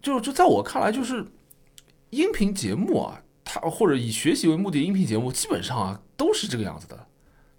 [0.01, 1.25] 就就在我看来就是。
[2.15, 7.07] 音频节目啊，它或者以学习为目的的音频节目，基本上啊都是这个样子的，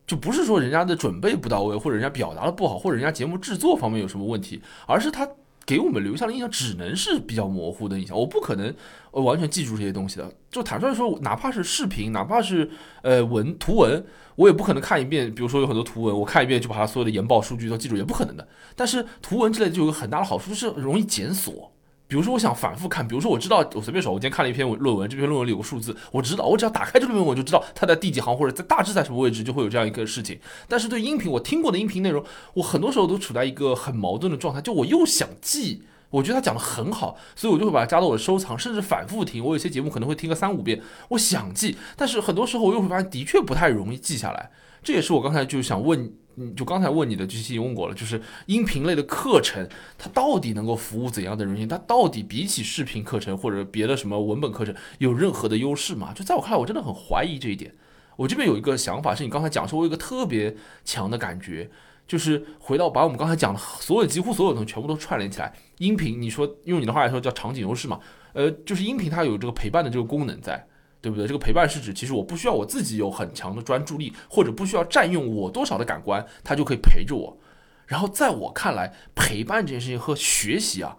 [0.07, 5.29] 就不是说人家的准备不到位，或者人家表达的不好，或者人家节目制作方面有什么问题，而是他
[5.67, 8.17] 给我们留下的印象只能是比较模糊的印象。
[8.17, 8.75] 我不可能
[9.11, 10.33] 完全记住这些东西的。
[10.51, 12.71] 就坦率说，哪怕是视频，哪怕是
[13.03, 14.03] 呃文图文，
[14.37, 15.35] 我也不可能看一遍。
[15.35, 18.49] 比如说有很多图文，我看一遍就把它所有的研报数据都记住，也不可能的。
[18.75, 21.71] 但是图文之类就有个很大的好处，就是容易检索。
[22.09, 23.07] 比如说，我想反复看。
[23.07, 30.39] 比如说，我知道我随便说，我今天看了一篇论文，这篇论文里有个数字，我知道，我只要打开这篇论文，我就知道它在第几行或者在大致在什么位置，就会有这样一个事情。
[30.69, 39.45] 但是对音频，我听过的音频内容，我很多时候都处在一个很矛盾的状态，就我又想记，我觉得他讲的很好，所以我就会把它加到我的收藏，甚至反复听。
[39.45, 44.51] 我有些节目可能会听个三五遍，我想记，但是很多时候我又会发现，的确不太容易记下来。
[44.83, 46.13] 这也是我刚才就想问。
[46.37, 49.67] 嗯，就刚才问你的，就已经问过了，就是音频类的课程，
[49.97, 51.67] 它到底能够服务怎样的人群？
[51.67, 56.13] 它到底比起视频课程或者别的什么文本课程有任何的优势吗？
[56.15, 57.75] 就在我看来，我真的很怀疑这一点。
[58.17, 61.71] 我这边有一个想法，是你刚才讲说，我有一个特别强的感觉，
[62.07, 65.55] 就是回到把我们刚才讲的所有几乎所有东西全部都串联起来。
[65.79, 68.01] 音频，你说用你的话来说叫场景优势嘛？
[68.35, 70.67] 呃，就是音频它有这个陪伴的这个功能在。
[71.01, 71.27] 对不对？
[71.27, 77.39] 这个陪伴是指，其实我不需要我自己有很强的专注力，或者不需要占用我多少的感官，它就可以陪着我。
[77.87, 80.97] 然后在我看来，陪伴这件事情和学习啊，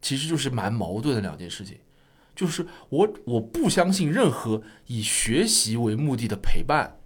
[0.00, 1.78] 其实就是蛮矛盾的两件事情。
[2.36, 6.97] 就是我我不相信任何以学习为目的的陪伴。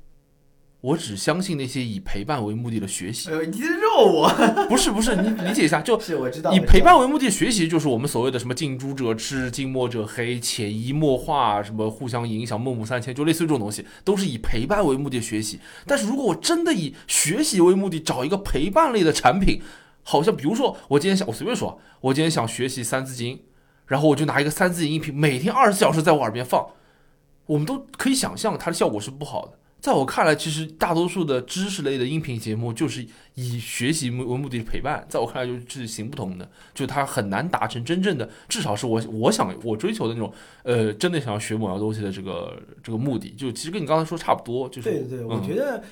[0.82, 3.30] 我只相信那些以陪伴为目的的学习。
[3.30, 4.28] 呃，你在肉我？
[4.68, 15.60] 不是不是，你理解一下，就 是我知道，以陪伴为目的的学习，就是我们所谓的什么近朱者赤，近墨者黑，潜移默化，什么互相影响，孟母三迁，就类似于这种东西，都是以陪伴为目的的学习。
[15.86, 19.62] 但是如果我真的以学习为目的，找一个陪伴类的产品，
[20.02, 23.36] 好像比如说，我今天想，我随便说，我今天想学习《三字经》，
[23.86, 26.66] 然后我就拿一个三字经音频，每天二十四小时在我耳边放，
[27.46, 29.52] 我们都可以想象它的效果是不好的。
[29.82, 33.04] 在我看来，其实大多数的知识类的音频节目就是
[33.34, 45.82] 以学习为目的陪伴，在我看来就是行不通的，就它很难达成真正的，至少是我我想我追求的那种，呃，真的想要学某样东西的这个这个目的，就其实跟你刚才说差不多，就是对对对，我觉得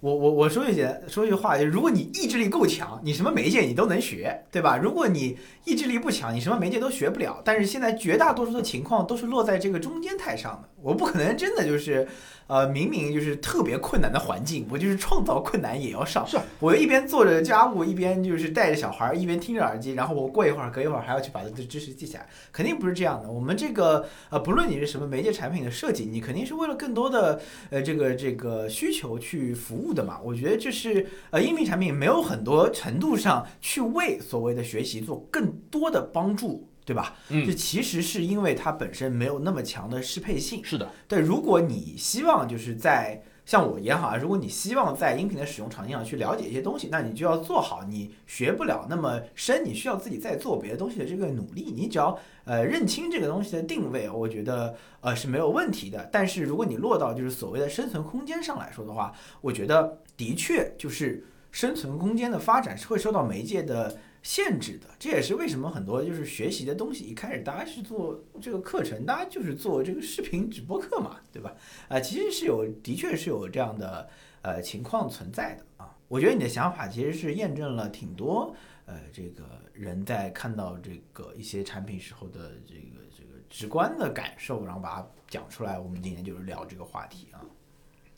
[0.00, 4.76] 我我我说一些说一句话，就如果你意志力够强，你什么媒介你都能学，对吧？
[4.76, 7.42] 如果你意志力不强，你什么媒介都学不了。
[7.44, 12.06] 但是现在绝大多数的情况都是落在这个中间态上的，我不可能真的就是。
[12.48, 16.26] 呃，明明就是特别困难的环境，我就是创造困难也要上。
[16.26, 23.30] 是，我一边做着家务，一边就是带着小孩，一边听着耳机，然后我过一会儿，隔一会儿还要去把这的知识记下来，肯定不是这样的。
[23.30, 27.38] 我们这个呃，不论你是什么媒介产品的设计，你肯定是为了更多的
[27.68, 30.20] 呃这个这个需求去服务的嘛。
[30.22, 36.68] 我觉得就是呃，音频产品没有很多程度上去为所谓的学习做更多的帮助。
[36.88, 37.16] 对吧？
[37.28, 40.64] 嗯，这其实是因为它本身没有那么强的适配性。
[40.64, 41.20] 是的，对。
[41.20, 51.72] 如果你希望就是在像我也好啊，如果你希望在音频的使用场景上去了解一些东西，那你就要做好你学不了那么深，你需要自己再做别的东西的这个努力。
[51.74, 56.06] 你只要呃认清这个东西的定位，我觉得呃是没有问题的。
[56.12, 63.96] 但是如果你落到就是所谓的生存空间上来说的话，我觉得的确就是生存空间的发展是会受到媒介的。
[64.22, 71.54] 限制的，这也是为什么很多就是学习的东西，一开始大家是做这个课程，大家就是做这个视频直播课嘛，对吧？
[71.88, 74.08] 啊，其实是有，的确是有这样的
[74.42, 75.96] 呃情况存在的啊。
[76.08, 78.54] 我觉得你的想法其实是验证了挺多
[78.86, 85.78] 呃这个人在看到这个一些产品时候的这个这个直观的感受，然后把它讲出来。
[85.78, 87.40] 我们今天就是聊这个话题啊。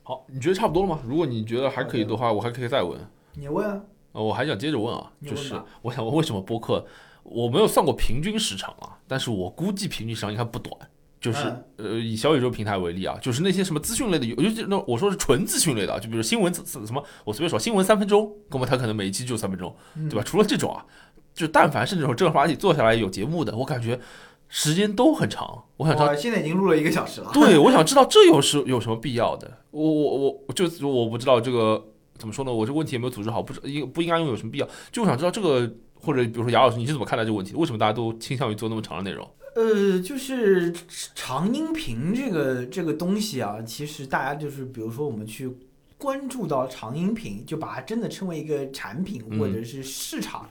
[0.02, 1.02] 好，你觉得差不多了吗？
[1.06, 2.98] 如果你觉得还可以的话，我还可以再问。
[3.34, 3.84] 你问啊。
[4.12, 6.84] 呃，我还想接着问啊，就是我想问为什么播客
[7.22, 10.74] 我没有算过平均时长啊，但是我估计平均时长应该不短。
[11.20, 19.76] 就是呃，以小宇宙平台为例啊，就是那些什么资讯类的，尤其那我说是纯资讯类的，就比如新闻什么，我随便说新闻三分钟，那么它可能每一期就三分钟，
[20.08, 20.22] 对吧？
[20.24, 20.86] 除了这种啊，
[21.34, 24.00] 就但凡是那种正儿八经坐下来有节目的，我感觉
[24.48, 25.64] 时间都很长。
[25.76, 27.30] 我想知道现在已经录了一个小时了。
[27.34, 29.58] 对，我想 知道这有是有什么必要的？
[29.72, 31.84] 我我我就我不知道这个。
[32.20, 32.52] 怎么说呢？
[32.52, 34.68] 我这个问题也没有组织好，不应不应该用有什么必要？
[34.92, 37.54] 就我想知道这个，或者比如说杨老师，你是怎么看待这个问题？
[37.54, 39.28] 为什么大家都倾向于做那么长的内容？
[39.56, 40.72] 呃，就是
[41.14, 45.50] 长音频这个这个东西啊，其实大家就是比如说我们去
[45.98, 50.48] 关注到长音频，就把它真的称为一个产品或者是市场。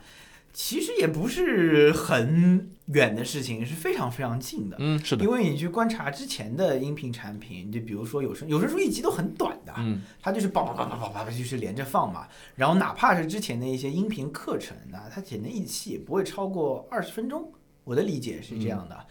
[0.52, 4.76] 其实也不是很远的事情，是非常非常近的。
[4.80, 5.24] 嗯，是的。
[5.24, 12.26] 因为你去观察之前的音频产品，就比如说有声有声书一集都很短的，嗯，它就是叭叭叭叭叭叭就是连着放嘛。
[12.56, 17.52] 然后哪怕是之前的一些音频课程啊，它剪的一期也不会超过二十分钟。
[17.84, 19.06] 我的理解是这样的。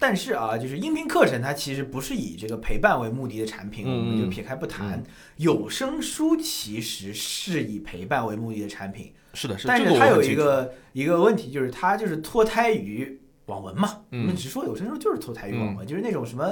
[0.00, 5.02] 但是啊，就是音频课程它其实不是以这个陪伴为目的的产品，我们就撇开不谈。
[5.36, 9.12] 有声书其实是以陪伴为目的的产品。
[9.38, 14.00] 是的，是的，但是它有一个一个问题，就是它就是脱胎于网文嘛。
[14.10, 16.44] 我们只说有声书就是脱胎于网文，就是那种什么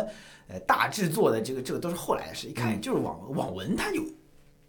[0.46, 3.36] 呃大制作的这个这个都是后来的事，一看就是网文。
[3.36, 4.04] 网文它有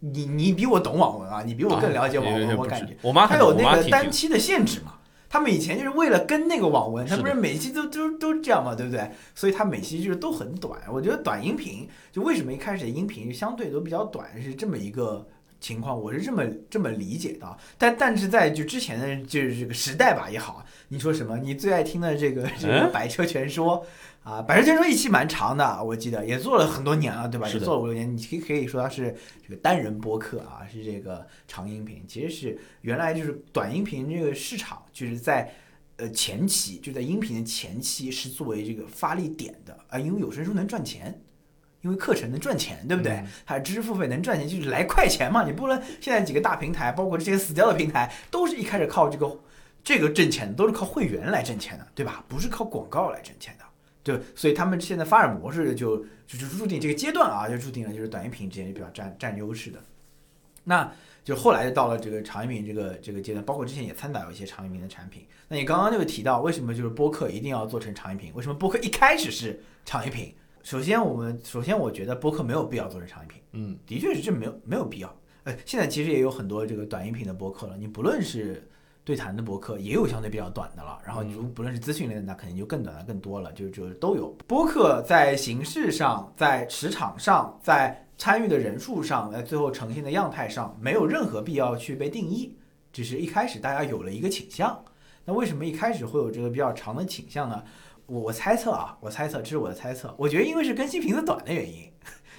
[0.00, 2.96] 你你比我懂网文啊，你比我更了解网文，我感觉。
[3.02, 4.94] 我妈它有那个单期的限制嘛。
[5.30, 9.10] 他们以前就是为了跟那个网文，他不是每期都都都这样嘛，对不对？
[9.34, 10.80] 所以它每期就是都很短。
[10.90, 15.24] 我觉得短音频就为什么一开始音频相对都比较短，是这么一个。
[15.60, 17.56] 情况，我是这么这么理解的。
[17.76, 21.38] 但但是在就之前的就是这个时代吧也好，你说什么？
[21.38, 23.84] 你最爱听的这个这个《百车全说》
[24.28, 27.48] 啊，《百车全说》一期蛮长的，我记得也做了很多年了，对吧？
[27.48, 32.04] 也做了五六年，你可以可以说它是这个单人播客啊，是这个长音频。
[32.06, 35.52] 其实是原来就是短音频这个市场就是在。
[36.00, 41.20] 呃，前期就在音频的前期是作为这个发力点的啊，因为有声书能赚钱，
[41.82, 43.22] 因为课程能赚钱，对不对？
[43.44, 45.44] 还有知识付费能赚钱，就是来快钱嘛。
[45.44, 49.38] 你不能现在几个大平台，包括这些死掉的平台，都是一开始靠这个
[49.82, 52.24] 这个挣钱，都是靠会员来挣钱的，对吧？
[52.28, 53.64] 不是靠广告来挣钱的，
[54.02, 54.20] 对。
[54.34, 59.78] 所以他们现在发展模式就就就注定这个阶段啊，就注定了就是短音频之间就比较占占优势的。
[60.64, 60.92] 那。
[61.24, 65.26] 就后来就到了这个长音频这个这个阶段，包括之前也参导有一些长音频的产品。
[65.48, 68.32] 那你刚刚就提到，为什么就是播客一定要做成长音频？
[68.34, 70.34] 为什么播客一开始是长音频？
[70.68, 73.40] 首先，我们首先我觉得播客没有必要做成长音频。
[73.52, 75.10] 嗯，的确是这没有没有必要。
[75.44, 77.74] 呃，现在其实也有很多这个短音频的播客了。
[77.78, 78.68] 你不论是
[79.02, 80.98] 对谈的播客，也有相对比较短的了。
[81.06, 83.50] 然后你如不论是资讯类的，那肯定就更短的更多了。
[83.54, 84.28] 就就都有。
[84.46, 92.54] 播客在形式上，在市场上，在参与的人数上，在最后呈现的样态上，没有任何必要去被定义，
[92.92, 94.84] 只是一开始大家有了一个倾向。
[95.24, 97.64] 那为什么一开始会有这个比较长的倾向呢？
[98.08, 100.12] 我我猜测啊，我猜测，这是我的猜测。
[100.18, 101.84] 我觉得因为是更新频次短的原因。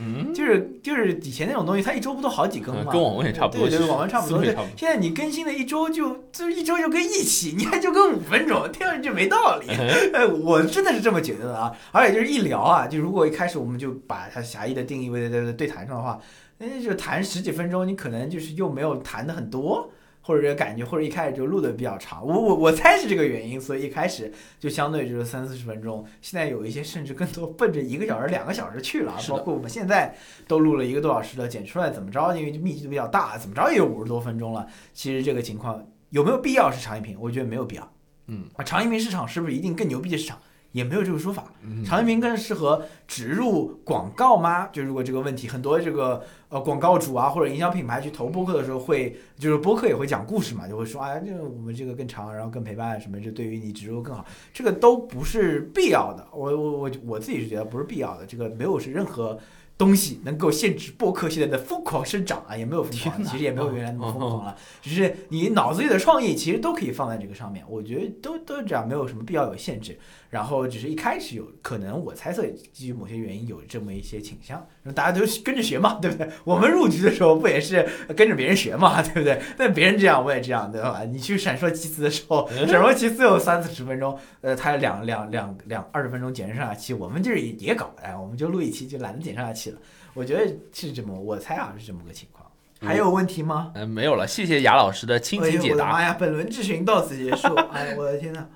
[0.02, 2.92] 嗯，就是就是以前那种东西，它一周不都好几更吗？
[2.92, 4.40] 跟网文也差不多，对对，网文差不多。
[4.42, 9.68] 对，现在你更新的一周就就一周就更一期，你还就更五分钟，听上去就没道理。
[9.68, 11.76] 哎，我真的是这么觉得的啊！
[11.92, 16.18] 而且就是一聊啊，就如果一开始我们就把它狭义的定义为在对谈上的话，
[16.58, 19.92] 那就谈十几分钟，你可能就是又没有谈的很多。
[20.30, 26.06] 或者感觉，或者一开始就录的比较长，我我我猜是这个原因，所以一开始就相对就是三四十分钟。
[26.22, 30.16] 现在有一些甚至更多奔着一个小时、两个小时去了，包括我们现在
[30.48, 32.32] 都录了一个多小时了，剪出来怎么着？
[32.36, 34.68] 因为密集度比较大，怎么着也有五十多分钟了。
[34.94, 37.18] 其实这个情况有没有必要是长音频？
[37.20, 37.92] 我觉得没有必要。
[38.28, 40.38] 嗯啊，长音频市场是不是一定更牛逼的市场？
[40.72, 41.52] 也没有这个说法，
[41.84, 44.68] 长音频更适合植入广告吗？
[44.72, 56.28] 就如果这个问题，很多这个呃广告主啊或者营销品牌去投播客的时候，会就是播客也会讲故事嘛，就会说啊，这个我们这个更长，然后更陪伴什么，就对于你植入更好，这个都不是必要的。
[56.32, 59.40] 我我我我自己是觉得不是必要的，这个没有是任何。
[59.80, 64.54] 东西能够限制播客现在的疯狂生长啊，也没有疯狂，其实也没有原来那么疯狂了。
[64.82, 67.64] 只是你脑子里的创意，其实都可以放在这个上面。
[67.66, 69.98] 我觉得都都这样，没有什么必要有限制。
[70.30, 76.30] 然后只是一开始有可能，我猜测基于某些原因有这么一些倾向，大家都跟着学嘛， 对不对？
[76.44, 79.42] 我们入局的时候不也是跟着别人学嘛， 对不对？
[79.58, 81.04] 那别人这样我也这样，对吧？
[81.04, 89.80] 你去闪烁其词的时候， 闪烁其词有三四十分钟，呃，他两两两两二十分钟剪成上下期，我们就是也搞，哎，我们就录一期就懒得剪上下期了。
[90.14, 92.46] 我觉得是这么，我猜啊是这么个情况。
[92.82, 93.72] 还有问题吗？
[93.76, 94.26] 嗯，没有了。
[94.26, 95.74] 谢谢雅老师的倾情解答。
[95.74, 97.54] 我的妈呀，本轮质询到此结束。
[97.74, 98.48] 哎，我的天呐！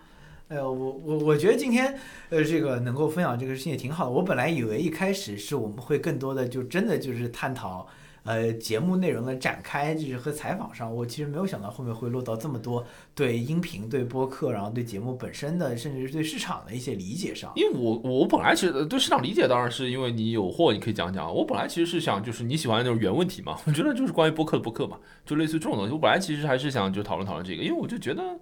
[0.50, 1.98] 哎呦，我我我觉得今天
[2.30, 4.12] 呃这个能够分享这个事情也挺好的。
[4.12, 7.88] 我本来以为一开始是我们会更多的就真的就是探讨。
[8.26, 17.52] 呃，节目内容的展开就是和采访上，我其实没有想到后面会落到这么多对音频、对播客，然后对节目本身的，甚至是对市场的一些理解上。
[17.58, 21.36] 因为我我本来其实对市场理解，当然是因为你有货，你可以讲讲。
[21.36, 25.92] 我本来其实是想，就是你喜欢那种原问题嘛，我觉得就是关于播客的播客嘛，就类似这种东西。
[25.92, 28.40] 我本来其实还是想就讨论讨论这个，因为我就觉得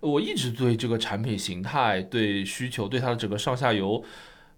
[0.00, 4.02] 我一直对这个产品形态、对需求、对它的整个上下游。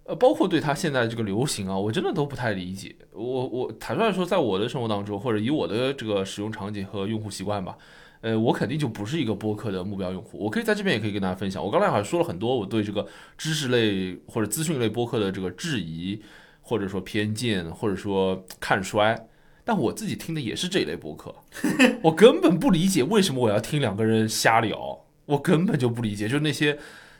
[0.05, 2.93] 呃，包括对它现在这个流行啊，我真的都不太理解。
[3.13, 7.77] 我我坦率说，在我的生活当中，或者以我的这个使用场景和用户习惯吧，
[8.19, 10.37] 呃，我肯定就不是一个播客的目标用户。
[10.37, 11.63] 我可以在这边也可以跟大家分享。
[11.63, 16.21] 我刚才好像说了很多我对这个知识类或者资讯类播客的这个质疑，
[16.59, 19.27] 或者说偏见，或者说看衰。
[19.63, 21.33] 但我自己听的也是这一类播客，
[22.03, 26.77] 我根本不理解为什么我要听两个人瞎聊，我根本就不理解，就是那些。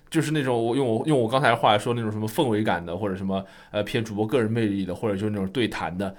[0.10, 6.16] 就是那种我用我用我刚才话来说，那种什么氛围感的，或者什么呃偏主播个人魅力的，或者就是那种对谈的。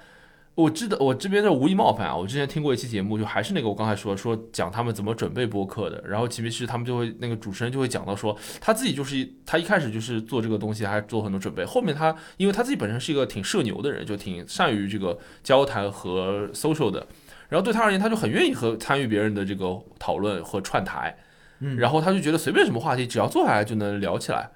[0.53, 6.03] 我记得我这边的无意冒犯啊，我之前听过一期节目，就还是那个我刚才说说讲他们怎么准备播客的。
[6.05, 11.63] 然后其实他们就会那个主持人就会讲到说，他自己就是他一开始就是做这个东西，还做很多准备。
[11.63, 17.07] 后面他因为他自己本身是一个挺社牛的人，就挺善于这个交谈和 social 的。
[17.47, 21.15] 然后对他而言，他就很愿意和参与别人的这个讨论和串台。
[21.59, 24.51] 然后他就觉得随便什么话题，只要坐下来就能聊起来。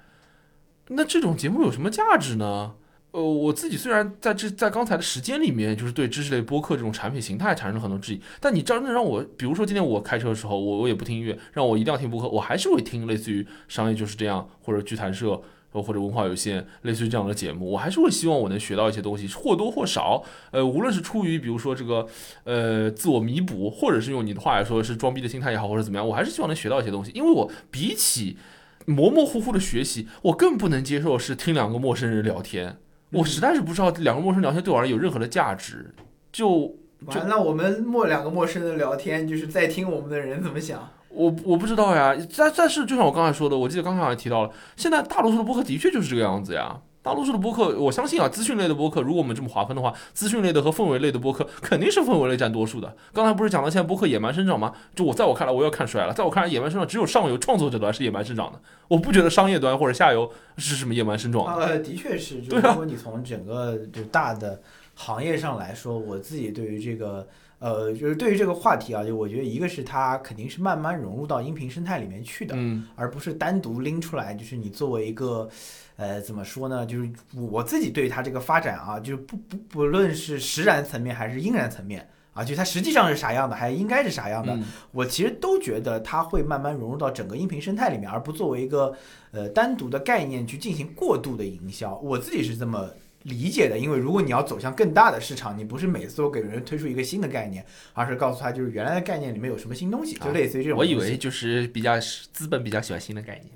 [0.88, 2.74] 那这种节目有什么价值呢？
[3.12, 15.42] 呃，我自己虽然在这在刚才的时间里面，就是对知识类播客这种产品形态产生了很多质疑，但你真的让我，比如说今天我开车的时候，我我也不听音乐，让我一定要听播客，我还是会听类似于商业就是这样或者剧谈社
[15.72, 22.06] 或者文化有限，类似于这样的节目，我还是会希望我能学到一些东西，或多或少，呃，无论是出于比如说这个
[22.44, 28.38] 呃自我弥补，或者是用你的话来说是装逼的心态也好，或者怎么样，我还是希望能学到一些东西，因为我比起
[28.86, 32.78] 模模糊糊的学习，我更不能接受是听两个陌生人聊天，
[33.10, 35.94] 我实在是不知道两个陌生人聊天对我而言有任何的价值，
[36.32, 40.90] 就完了，我们陌两个陌生人聊天，就是在听我们的人怎么想。
[41.10, 46.80] 我我不知道呀，但但是就像我刚才说的，我记得刚才也提到了，现在大多数的播客的确就是这个样子呀。
[47.02, 52.94] 大多数的播客，我相信啊，资讯类的播客，如果我们这么划分的话，资讯类的和氛围类的播客肯定是氛围类占多数的。
[53.14, 54.74] 刚才不是讲到现在播客野蛮生长吗？
[54.94, 56.12] 就我在我看来，我要看衰了。
[56.12, 61.46] 在我看来，野蛮生长只有上游创作者端是野蛮生长的，我不觉得商业端或者下游是什么野蛮生长。
[61.56, 64.60] 呃，的确是，就对啊如果你从整个就大的
[64.94, 67.26] 行业上来说，我自己对于这个。
[67.60, 74.34] 呃，就是对于这个话题啊，就我觉得一个是它肯定是慢慢融入到音频生态里面去的，嗯而不是单独拎出来。
[74.34, 75.48] 就是你作为一个，
[75.96, 76.86] 呃，怎么说呢？
[76.86, 88.96] 就是我自己对它这个发展啊，就是不不不论是实然层面还是应然层面啊，就它实际上是啥样的，还应该是啥样的，嗯我其实都觉得它会慢慢融入到整个音频生态里面，而不作为一个
[89.32, 91.98] 呃单独的概念去进行过度的营销。
[91.98, 92.88] 我自己是这么
[93.24, 100.84] 理解的，因为如果你要走向更大的市场，你不是每次都给人推出一个新的概念，而是告诉他就是原来的概念里面有什么新东西，就类似于这种我。
[100.84, 101.98] 以为就是比较
[102.32, 103.50] 资本比较喜欢新的概念。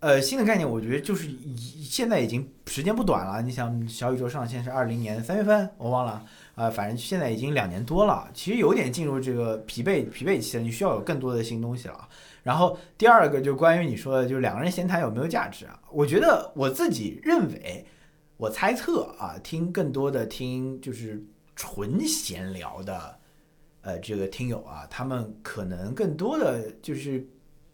[0.00, 3.40] 呃，新的概念，我觉得就是已现在已经时间不短了。
[3.40, 6.22] 你想，小宇宙上线是二零年三月份，我忘了，
[6.54, 12.08] 啊，反正现在已经两年多了，其实有点进入这个疲惫疲惫期了，你需要有更多的新东西了。
[12.42, 15.80] 然后第二个就关于你说的，就是两个人闲谈有没有价值啊？
[15.90, 17.84] 我觉得我自己认为，
[18.36, 21.24] 我猜测啊，听更多的听就是
[21.54, 23.18] 纯闲聊的，
[23.80, 27.26] 呃，这个听友啊，他们可能更多的就是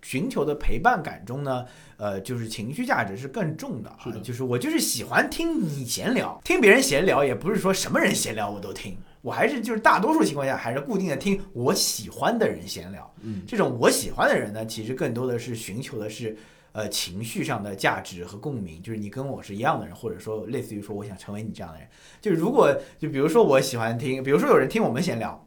[0.03, 3.99] 寻求的陪伴感中呢，呃，就是情绪价值是更重的啊。
[4.05, 13.13] 是的就是我就是喜欢听你闲聊，听别人闲聊，也不是说什么人闲聊我都听，我还是就是大多数情况下还是固定的听我喜欢的人闲聊。
[13.23, 16.37] 嗯，这种我喜欢的人呢，其实更多的是寻求的是。
[16.73, 21.87] 呃，情绪上的价值和共鸣，就是你跟我是一样的人，或者说类似于说我想成为你这样的人。
[22.21, 25.47] 就如果就比如说我喜欢听，比如说有人听我们闲聊，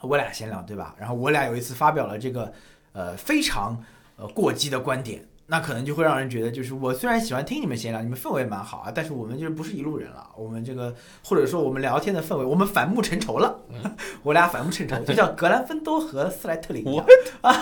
[0.00, 0.94] 我俩闲聊对吧？
[0.98, 2.52] 然后我俩有一次发表了这个
[2.92, 3.84] 呃非常
[4.16, 10.26] 呃过激的观点，那可能就会让人觉得，就是我虽然喜欢听你们闲聊，你们氛围蛮好啊，但是我们就是不是一路人了。
[10.34, 13.60] 我们这个或者说我们聊天的氛围，我们反目成仇了。
[14.24, 17.04] 我俩反目成仇，就像格兰芬多和斯莱特林一样
[17.42, 17.52] 啊。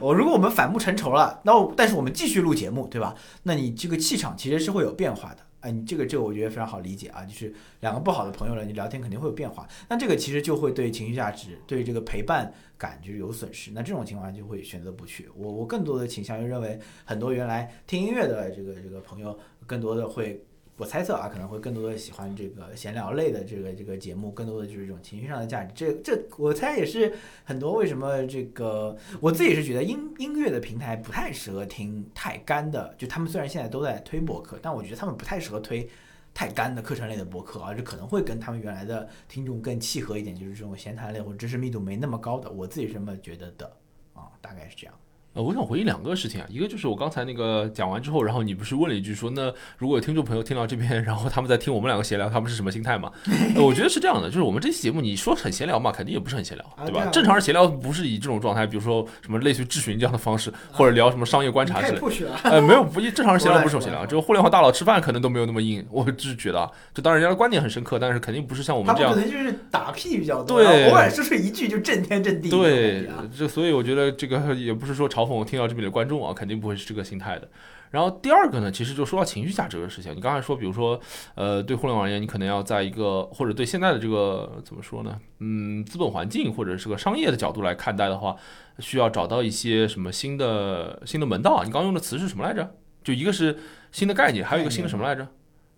[0.00, 3.14] 我如果我们反目成仇了，那我但是我们继续录节目，对吧？
[3.42, 5.43] 那你这个气场其实是会有变化的。
[5.64, 13.70] 哎，你这个这个我觉得非常好理解啊，就是两个不好的朋友了，你聊天肯定会有变化，那这个其实就会对情绪价值、对这个陪伴感就是有损失。
[13.72, 15.26] 那这种情况就会选择不去。
[15.34, 20.44] 我我更多的倾向于认为，很多原来听音乐的这个这个朋友，更多的会。
[20.76, 25.72] 我猜测啊，可能会更多的喜欢这个闲聊类的这个这个节目，更多的就是一种情绪上的价值。
[25.74, 27.12] 这这我猜也是
[27.44, 35.88] 很多为什么这个我自己是觉得音音乐的平台不太适合听太干的，就他们虽然现在都在推博客，但我觉得他们不太适合推
[36.32, 43.66] 太干的课程类的博客，而是可能会跟他们原来的听众更契合一点，就是这种闲谈类或者知识密度没那么高的，我自己是这么觉得的
[44.12, 44.94] 啊，大概是这样。
[45.34, 53.10] 呃，我想回应两个事情啊，一个就是我刚才那个讲完之后，然后你不是问了一句说，那如果有听众朋友听到这边， 然后他们在听我们两个闲聊，他们是什么心态嘛？
[53.56, 57.00] 呃我觉得是这样的，就是我们这期节目你说很闲聊嘛，肯定也不是很闲聊，对吧？
[57.00, 62.04] 啊对啊正常人闲聊不是以这种状态，比如说什么类似于质询这样的方式，或者聊什么商业观察之类的。
[62.44, 72.50] 呃，没有不，正常人闲聊不是闲聊， 就互联网大佬吃饭可能都没有那么硬，我只是觉得啊，就当然人家的观点很深刻，但是肯定不是像我们这样们可能就是打屁比较多，对偶尔说说一句就震天震地。
[72.50, 77.48] 对啊，这所以我觉得这个也不是说嘲讽我听到这边的观众啊，肯定不会是这个心态的。
[77.90, 81.00] 然后第二个呢，其实就说到情绪价值的事情，你刚才说，比如说，
[81.36, 88.36] 呃，对互联网而言，你可能要在一个或者对现在的这个怎么说呢，嗯，资本环境或者是个商业的角度来看待的话，
[88.80, 91.64] 需要找到一些什么新的新的门道啊。
[91.64, 92.74] 你刚刚用的词是什么来着？
[93.04, 93.56] 就一个是
[93.92, 95.28] 新的概念，还有一个新的什么来着？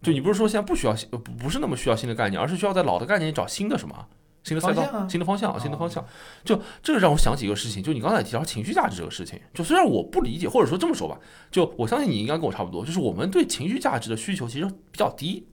[0.03, 4.07] 就你不是说现在不需要新，不是那么需要新的概念，而是需要在老的概念里找新的什么？
[4.47, 6.05] 新的赛道、啊新的方向、哦新的方向。
[6.45, 11.19] 就这个让我想起一个事情，就你刚才提到情绪价值这个事情，就虽然我不理解，或者说这么说吧，
[11.51, 15.45] 就我相信你应该跟我差不多，就是我们对情绪价值的需求其实比较低，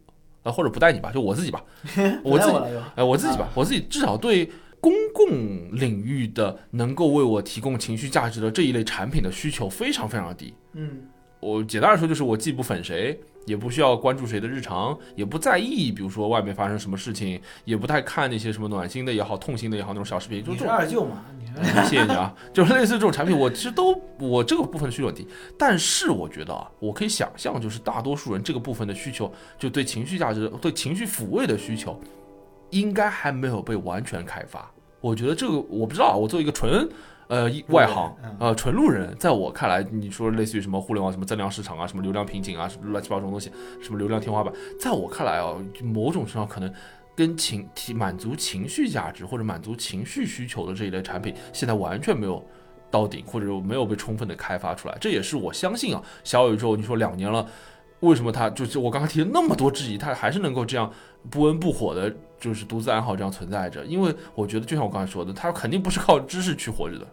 [0.44, 1.64] 呃，或者不带你吧，就我自己吧，
[2.24, 2.56] 我自己，
[2.96, 10.54] 哎，我自己吧啊，我自己至少对公共领域的能够为我提供情绪价值的这一类产品的需求非常非常的低。
[10.74, 11.08] 嗯
[11.40, 20.76] 我简单来说就是我既不粉谁，也不需要关注谁的日常，也不在意，比如说外面发生什么事情，也不太看那些什么暖心的也好、痛心的也好那种小视频，就你是这种。
[20.76, 21.26] 二舅嘛？
[21.88, 25.28] 谢谢你啊，就是类似这种产品，我其实都我这个部分需求问题，
[25.58, 32.00] 但是我觉得啊，我可以想象，就是大多数人这个部分的需求，就对情绪价值、对情绪抚慰的需求，
[32.72, 34.72] 应该还没有被完全开发。
[35.04, 36.88] 我觉得这个我不知道啊，我作为一个纯
[37.28, 43.52] 呃外行嗯呃纯路人，在我看来，你说类似于什么互联网什么增量市场啊，什么流量瓶颈啊，什么乱七八糟东西，
[43.82, 45.54] 什么流量天花板，在我看来啊，
[45.84, 46.74] 某种程度上可能
[47.18, 52.42] 跟情提满足情绪价值或者满足情绪需求的这一类产品，现在完全没有
[52.90, 54.98] 到顶，或者没有被充分的开发出来。
[55.02, 57.46] 这也是我相信啊，小宇宙你说两年了，
[58.00, 60.90] 为什么它就是我刚刚提了那么多质疑，它还是能够这样
[61.30, 62.14] 不温不火的，
[62.44, 63.86] 就是独自爱好这样存在着？
[63.86, 67.08] 因为我觉得就像我刚才说的，它肯定不是靠知识去活着的。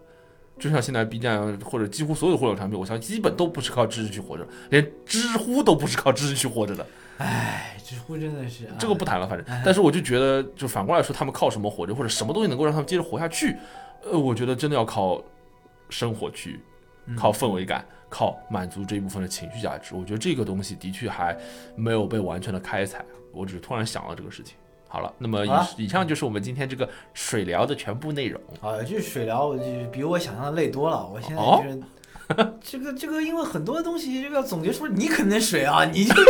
[0.59, 6.85] 就像现在 B 站或者几乎所有互联网产品，我相信基本都不是靠知识去活着，连知乎都不是靠知识去活着的。
[7.17, 13.55] 哎，知乎真的是啊这个不谈了，反正哎，但是我就觉得，就反过来说，他们靠什么活着，或者什么东西能够让他们接着活下去？
[14.03, 15.23] 呃，我觉得真的要靠
[15.89, 16.59] 生活去，
[17.05, 19.95] 嗯靠氛围感，靠满足这一部分的情绪价值。
[19.95, 21.35] 我觉得这个东西的确还
[21.77, 23.05] 没有被完全的开采。
[23.33, 24.57] 我只是突然想到这个事情。
[24.91, 25.45] 好了，那么
[25.77, 28.41] 以以上就是我们今天这个水疗的全部内容。
[28.59, 31.07] 啊，就是水疗，我就比我想象的累多了。
[31.07, 31.81] 我现在哦就是。
[32.61, 36.23] 这 个这个，因为很多东西这个要总结出来，你肯定水啊， 你就是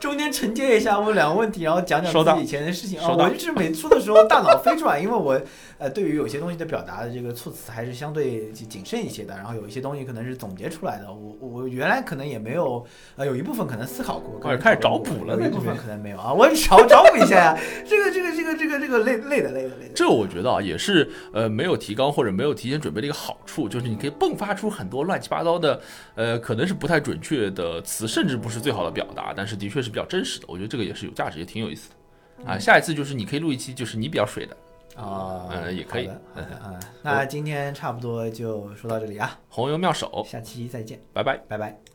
[0.00, 3.08] 中间承接一下问两个问题，然后讲讲自己以前的事情啊。
[3.16, 5.40] 我就是每说的时候大脑飞出来，因为我
[5.78, 11.06] 呃对于有些东西的表达的这个措辞还是相对谨慎一些的，然后有一些东西可能是总结出来的。
[11.12, 12.84] 我我原来可能也没有
[13.16, 16.32] 呃有一部分可能思考过，哎开始找补了有一部分可能没有啊。
[16.32, 19.92] 我找找补一下呀， 这个这个这个这个这个累累的累的累的。
[19.94, 25.80] 这我觉得啊，也是呃没有提纲或者没有提前准备的一个好处，就是你可以迸发出很多乱七八糟的，
[26.14, 30.46] 呃，可能是不太准确的词，甚至不是最好的表达，但是的确是比较真实的。
[30.48, 32.58] 我觉得这个也是有价值，也挺有意思的啊。
[32.58, 34.56] 下一次就是你可以录一期，就是你比较水的
[34.96, 36.80] 啊，嗯也可以好的，好的啊。
[37.02, 41.36] 那今天差不多就说到这里啊，红油妙手，下期再见，拜拜。
[41.48, 41.91] 拜拜。